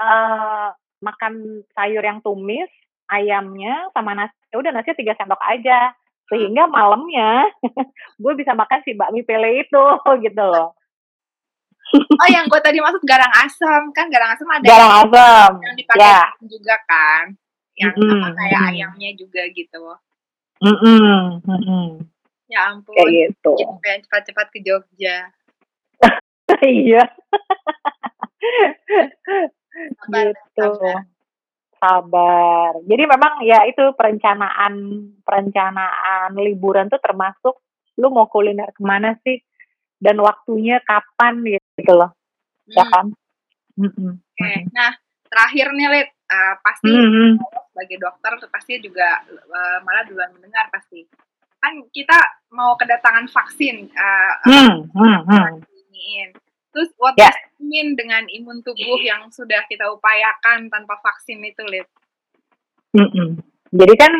[0.00, 0.68] eee,
[1.04, 1.32] makan
[1.76, 2.68] sayur yang tumis,
[3.12, 5.92] ayamnya sama nasi, ya udah nasinya 3 sendok aja.
[6.30, 7.50] Sehingga malamnya
[8.22, 9.84] gue bisa makan si bakmi pele itu,
[10.26, 10.74] gitu loh.
[11.92, 15.74] Oh, yang gue tadi maksud garang asam, kan garang asam ada Garang yang asam, yang
[15.74, 16.22] dipakai ya.
[16.46, 17.24] juga kan,
[17.74, 19.82] yang Mhm apa, kayak ayamnya juga gitu.
[20.62, 21.84] Mhm mhm.
[22.46, 23.52] Ya Kayak ampun, gitu.
[23.56, 25.18] jadi pengen cepat-cepat ke Jogja.
[26.60, 27.06] Iya.
[29.96, 30.36] Sabar, Gitu.
[30.58, 30.98] sabar.
[31.80, 32.70] Sabar.
[32.84, 34.74] Jadi memang ya itu perencanaan
[35.22, 37.62] perencanaan liburan tuh termasuk
[37.96, 39.40] lu mau kuliner ke mana sih,
[40.00, 42.10] dan waktunya kapan gitu loh,
[42.66, 42.92] ya Mmm.
[42.92, 43.06] kan?
[43.80, 43.88] Oke,
[44.40, 44.72] mhm.
[44.72, 44.92] nah
[45.28, 47.36] terakhir nih Lid, eee, pasti Mhm.
[47.38, 51.04] lo sebagai dokter pasti juga, eee, malah duluan mendengar pasti.
[51.60, 52.16] Kan kita
[52.56, 53.92] mau kedatangan vaksin,
[54.48, 54.88] mhm.
[55.68, 56.32] iniin.
[56.72, 57.28] Terus what Ya.
[57.28, 61.86] does it mean dengan imun tubuh yang sudah kita upayakan tanpa vaksin itu, Lid?
[62.96, 63.38] Mhm.
[63.70, 64.12] Jadi kan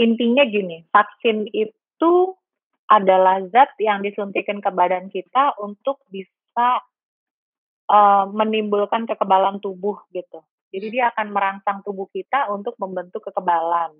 [0.00, 2.12] intinya gini, vaksin itu
[2.90, 6.82] adalah zat yang disuntikan ke badan kita untuk bisa
[7.86, 10.42] uh, menimbulkan kekebalan tubuh gitu.
[10.74, 13.94] Jadi dia akan merangsang tubuh kita untuk membentuk kekebalan.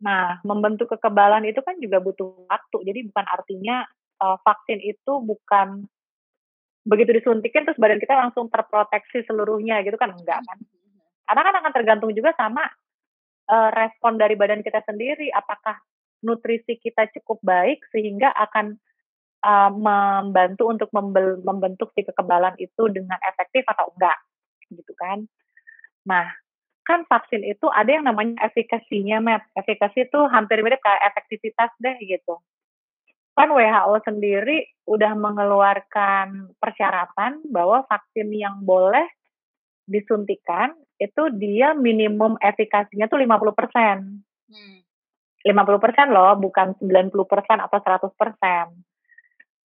[0.00, 2.76] Nah, membentuk kekebalan itu kan juga butuh waktu.
[2.84, 3.84] Jadi bukan artinya
[4.20, 5.84] uh, vaksin itu bukan
[6.80, 10.58] begitu disuntikin terus badan kita langsung terproteksi seluruhnya gitu kan enggak kan?
[11.28, 12.64] Karena kan akan tergantung juga sama
[13.48, 15.28] uh, respon dari badan kita sendiri.
[15.28, 15.76] Apakah
[16.20, 18.76] nutrisi kita cukup baik sehingga akan
[19.44, 20.88] uh, membantu untuk
[21.44, 24.18] membentuk si kekebalan itu dengan efektif atau enggak
[24.70, 25.26] gitu kan?
[26.06, 26.30] Nah,
[26.86, 29.46] kan vaksin itu ada yang namanya efikasinya, Matt.
[29.54, 32.40] Efikasi itu hampir mirip kayak efektivitas deh gitu.
[33.34, 39.06] Kan WHO sendiri udah mengeluarkan persyaratan bahwa vaksin yang boleh
[39.86, 43.96] disuntikan itu dia minimum efikasinya tuh 50 persen.
[44.50, 44.79] Hmm.
[45.40, 48.66] 50 persen loh, bukan 90 persen atau 100 persen.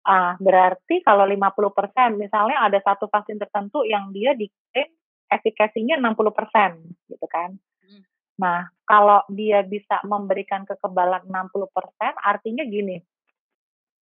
[0.03, 4.91] Ah, berarti kalau 50 persen, misalnya ada satu vaksin tertentu yang dia diklaim
[5.31, 7.55] efikasinya 60% gitu kan.
[7.87, 8.03] Hmm.
[8.43, 12.99] Nah, kalau dia bisa memberikan kekebalan 60%, artinya gini,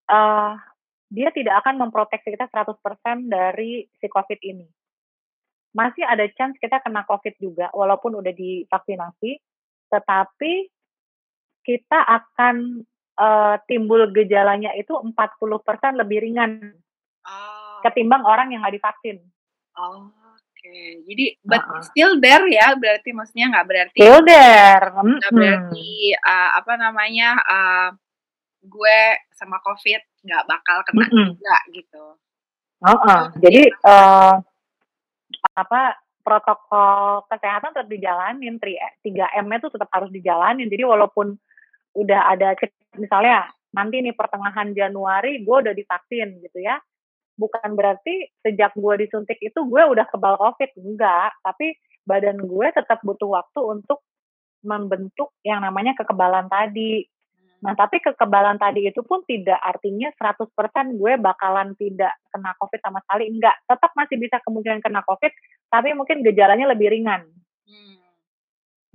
[0.09, 0.57] uh,
[1.13, 4.65] dia tidak akan memproteksi kita 100% dari si COVID ini.
[5.77, 9.37] Masih ada chance kita kena COVID juga, walaupun udah divaksinasi,
[9.93, 10.53] tetapi
[11.69, 12.81] kita akan
[13.21, 15.13] uh, timbul gejalanya itu 40%
[16.01, 16.73] lebih ringan
[17.29, 17.79] oh.
[17.85, 19.21] ketimbang orang yang nggak divaksin.
[19.77, 20.09] Oh
[20.59, 21.01] okay.
[21.07, 21.83] jadi but uh -uh.
[21.87, 25.89] still there ya berarti maksudnya nggak berarti still there nggak berarti
[26.19, 27.89] uh, apa namanya uh,
[28.67, 29.01] gue
[29.39, 31.27] sama covid nggak bakal kena mm -hmm.
[31.33, 32.05] juga gitu
[32.83, 33.23] uh -uh.
[33.39, 34.35] jadi uh,
[35.55, 35.97] apa
[36.27, 39.01] protokol kesehatan tetap dijalanin 3
[39.41, 41.39] M itu tetap harus dijalanin jadi walaupun
[41.97, 42.57] udah ada
[42.97, 46.81] misalnya nanti nih pertengahan Januari gue udah divaksin gitu ya
[47.39, 51.77] bukan berarti sejak gue disuntik itu gue udah kebal covid enggak tapi
[52.09, 54.03] badan gue tetap butuh waktu untuk
[54.65, 57.07] membentuk yang namanya kekebalan tadi
[57.59, 60.47] Nah, tapi kekebalan tadi itu pun tidak artinya 100%
[60.95, 63.27] gue bakalan tidak kena COVID sama sekali.
[63.35, 65.33] Enggak, tetap masih bisa kemungkinan kena COVID,
[65.67, 67.27] tapi mungkin gejalanya lebih ringan.
[67.67, 67.98] Hmm.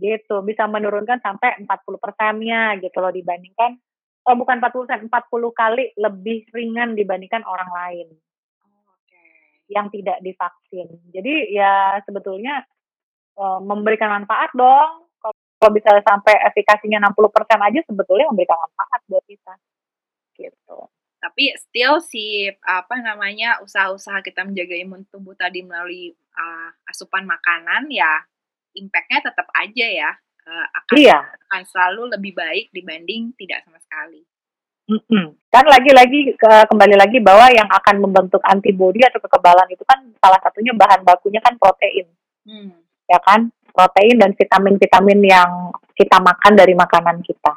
[0.04, 3.80] Gitu, bisa menurunkan sampai 40 persennya gitu loh dibandingkan,
[4.28, 8.08] oh bukan 40 persen, 40 kali lebih ringan dibandingkan orang lain
[9.72, 10.92] yang tidak divaksin.
[11.16, 12.68] Jadi ya sebetulnya
[13.40, 15.08] uh, memberikan manfaat dong.
[15.58, 17.24] Kalau bisa sampai efikasinya 60%
[17.56, 19.54] aja sebetulnya memberikan manfaat buat kita.
[20.36, 20.78] Gitu.
[21.24, 27.88] Tapi still si apa namanya usaha-usaha kita menjaga imun tubuh tadi melalui uh, asupan makanan
[27.88, 28.28] ya
[28.76, 30.12] impactnya tetap aja ya
[30.48, 31.20] uh, akan iya.
[31.50, 34.22] akan selalu lebih baik dibanding tidak sama sekali.
[34.84, 35.40] Mm-mm.
[35.48, 40.40] Kan lagi-lagi ke, kembali lagi bahwa yang akan membentuk antibodi atau kekebalan itu kan salah
[40.44, 42.12] satunya bahan bakunya kan protein,
[42.44, 42.76] hmm.
[43.08, 43.48] ya kan?
[43.72, 47.54] Protein dan vitamin-vitamin yang kita makan dari makanan kita.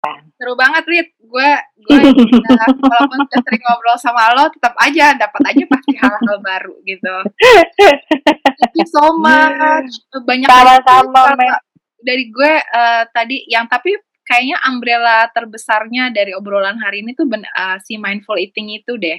[0.00, 0.32] Kan?
[0.34, 1.08] Seru banget, Rit.
[1.22, 1.50] Gue,
[1.86, 7.14] gue ya, walaupun sering ngobrol sama lo, tetap aja dapat aja pasti hal-hal baru gitu.
[8.60, 9.88] Thank you so much.
[10.12, 10.48] Banyak
[10.84, 11.58] sama-sama
[12.00, 17.42] dari gue uh, tadi yang tapi kayaknya umbrella terbesarnya dari obrolan hari ini tuh ben,
[17.42, 19.18] uh, si mindful eating itu deh.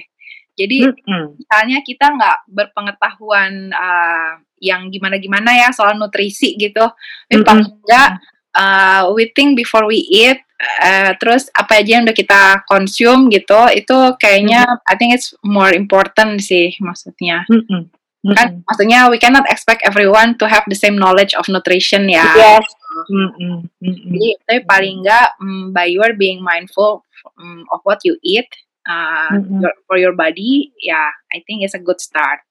[0.52, 1.40] Jadi mm-hmm.
[1.40, 6.84] misalnya kita nggak berpengetahuan uh, yang gimana-gimana ya soal nutrisi gitu,
[7.32, 7.40] mm-hmm.
[7.40, 8.10] enggak
[8.52, 10.38] uh, we think before we eat,
[10.84, 14.92] uh, terus apa aja yang udah kita consume gitu, itu kayaknya mm-hmm.
[14.92, 17.48] I think it's more important sih maksudnya.
[17.48, 18.01] Mm-hmm.
[18.22, 18.38] Mm-hmm.
[18.38, 22.22] Kan maksudnya we cannot expect everyone to have the same knowledge of nutrition ya.
[22.38, 22.66] Yes.
[23.10, 23.66] Mm-mm.
[23.82, 27.02] Jadi tapi paling enggak um, by you are being mindful
[27.40, 28.46] um, of what you eat
[28.86, 32.44] uh, your, for your body, ya yeah, I think it's a good start.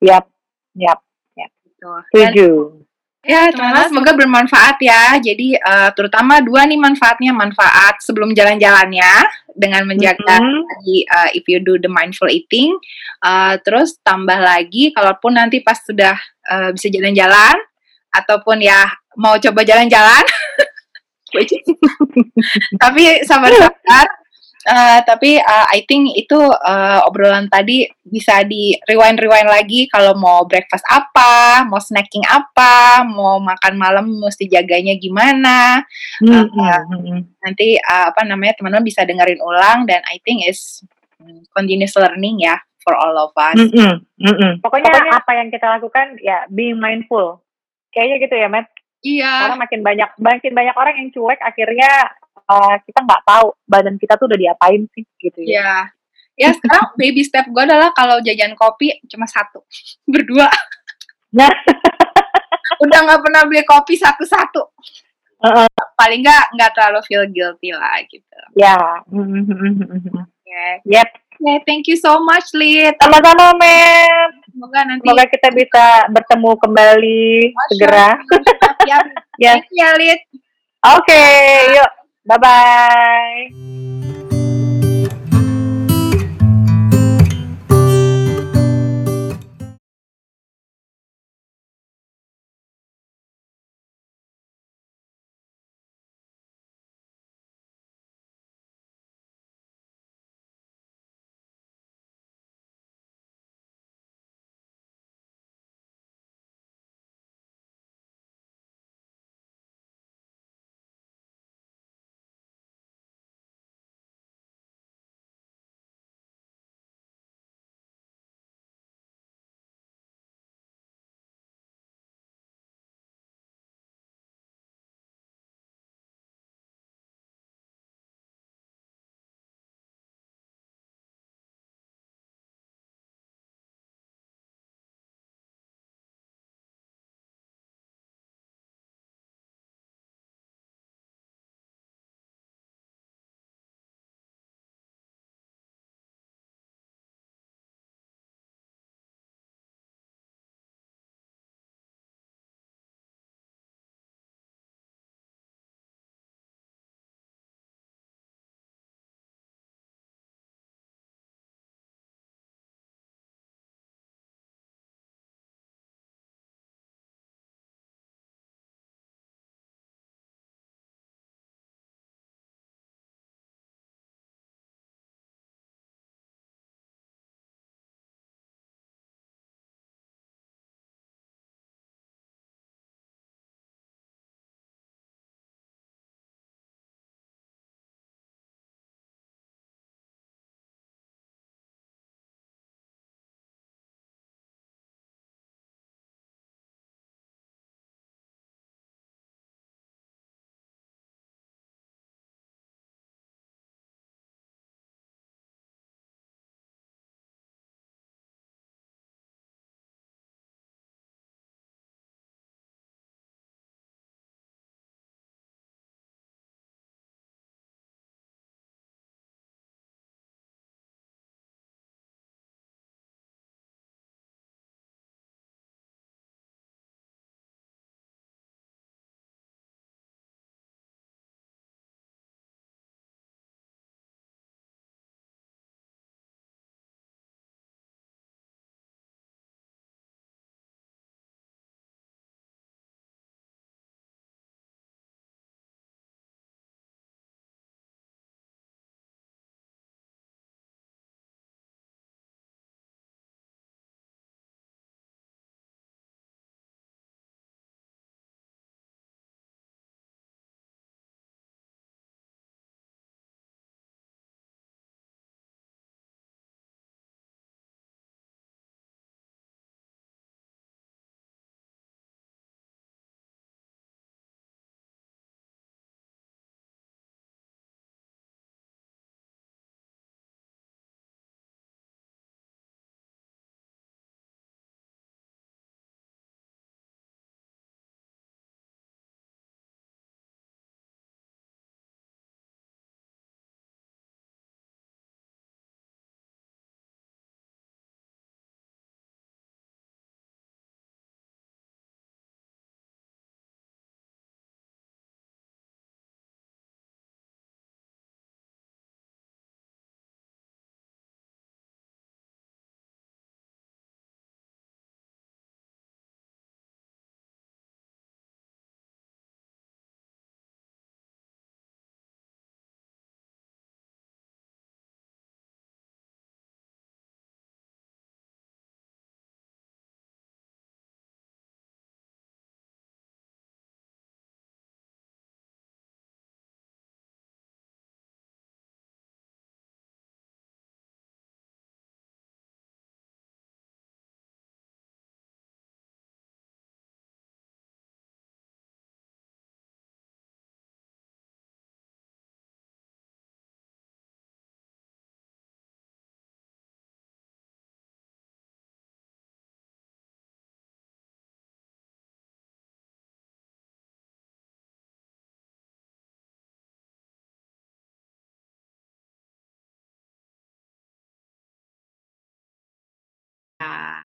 [0.00, 0.28] Yap,
[0.76, 1.02] yap,
[1.36, 1.50] yap.
[1.64, 1.90] Gitu.
[2.12, 2.48] Setuju.
[3.24, 5.16] Ya, teman-teman semoga bermanfaat ya.
[5.16, 9.12] Jadi uh, terutama dua nih manfaatnya, manfaat sebelum jalan-jalannya
[9.56, 10.60] dengan menjaga mm-hmm.
[10.68, 12.76] tadi uh, if you do the mindful eating.
[13.24, 16.20] Uh, terus tambah lagi kalaupun nanti pas sudah
[16.52, 17.56] uh, bisa jalan-jalan
[18.12, 20.24] ataupun ya mau coba jalan-jalan.
[22.82, 24.23] tapi sabar-sabar.
[24.64, 30.16] Uh, tapi uh, I think itu uh, obrolan tadi bisa di rewind rewind lagi kalau
[30.16, 35.84] mau breakfast apa, mau snacking apa, mau makan malam mesti jaganya gimana.
[36.24, 36.64] Mm -hmm.
[36.64, 36.82] uh,
[37.44, 40.80] nanti uh, apa namanya teman-teman bisa dengerin ulang dan I think is
[41.52, 43.60] continuous learning ya for all of us.
[43.60, 43.92] Mm -hmm.
[44.16, 44.52] Mm -hmm.
[44.64, 47.44] Pokoknya, Pokoknya apa yang kita lakukan ya being mindful.
[47.92, 48.68] Kayaknya gitu ya, Matt.
[49.04, 49.32] Iya.
[49.44, 51.90] Karena makin banyak makin banyak orang yang cuek akhirnya
[52.44, 55.48] apa kita nggak tahu badan kita tuh udah diapain sih gitu ya.
[55.48, 55.72] Iya.
[56.34, 59.64] Ya sekarang baby step gue adalah kalau jajan kopi cuma satu,
[60.12, 60.48] berdua.
[61.32, 61.50] Nah.
[62.84, 64.72] Udah nggak pernah beli kopi satu-satu.
[65.46, 65.68] Heeh.
[65.94, 68.38] Paling nggak nggak terlalu feel guilty lah gitu.
[68.56, 68.76] Ya.
[69.08, 70.64] Oke.
[70.88, 71.08] Yep.
[71.34, 72.94] Oke, thank you so much, Lid.
[73.02, 74.30] Sama-sama, Mer.
[74.48, 78.08] Semoga nanti Semoga kita bisa bertemu kembali Oh, segera.
[78.86, 78.98] Ya,
[79.36, 79.50] Ya.
[79.58, 80.20] thank you ya, Lid.
[80.94, 81.24] Oke,
[81.74, 81.90] yuk.
[82.26, 83.93] 拜拜。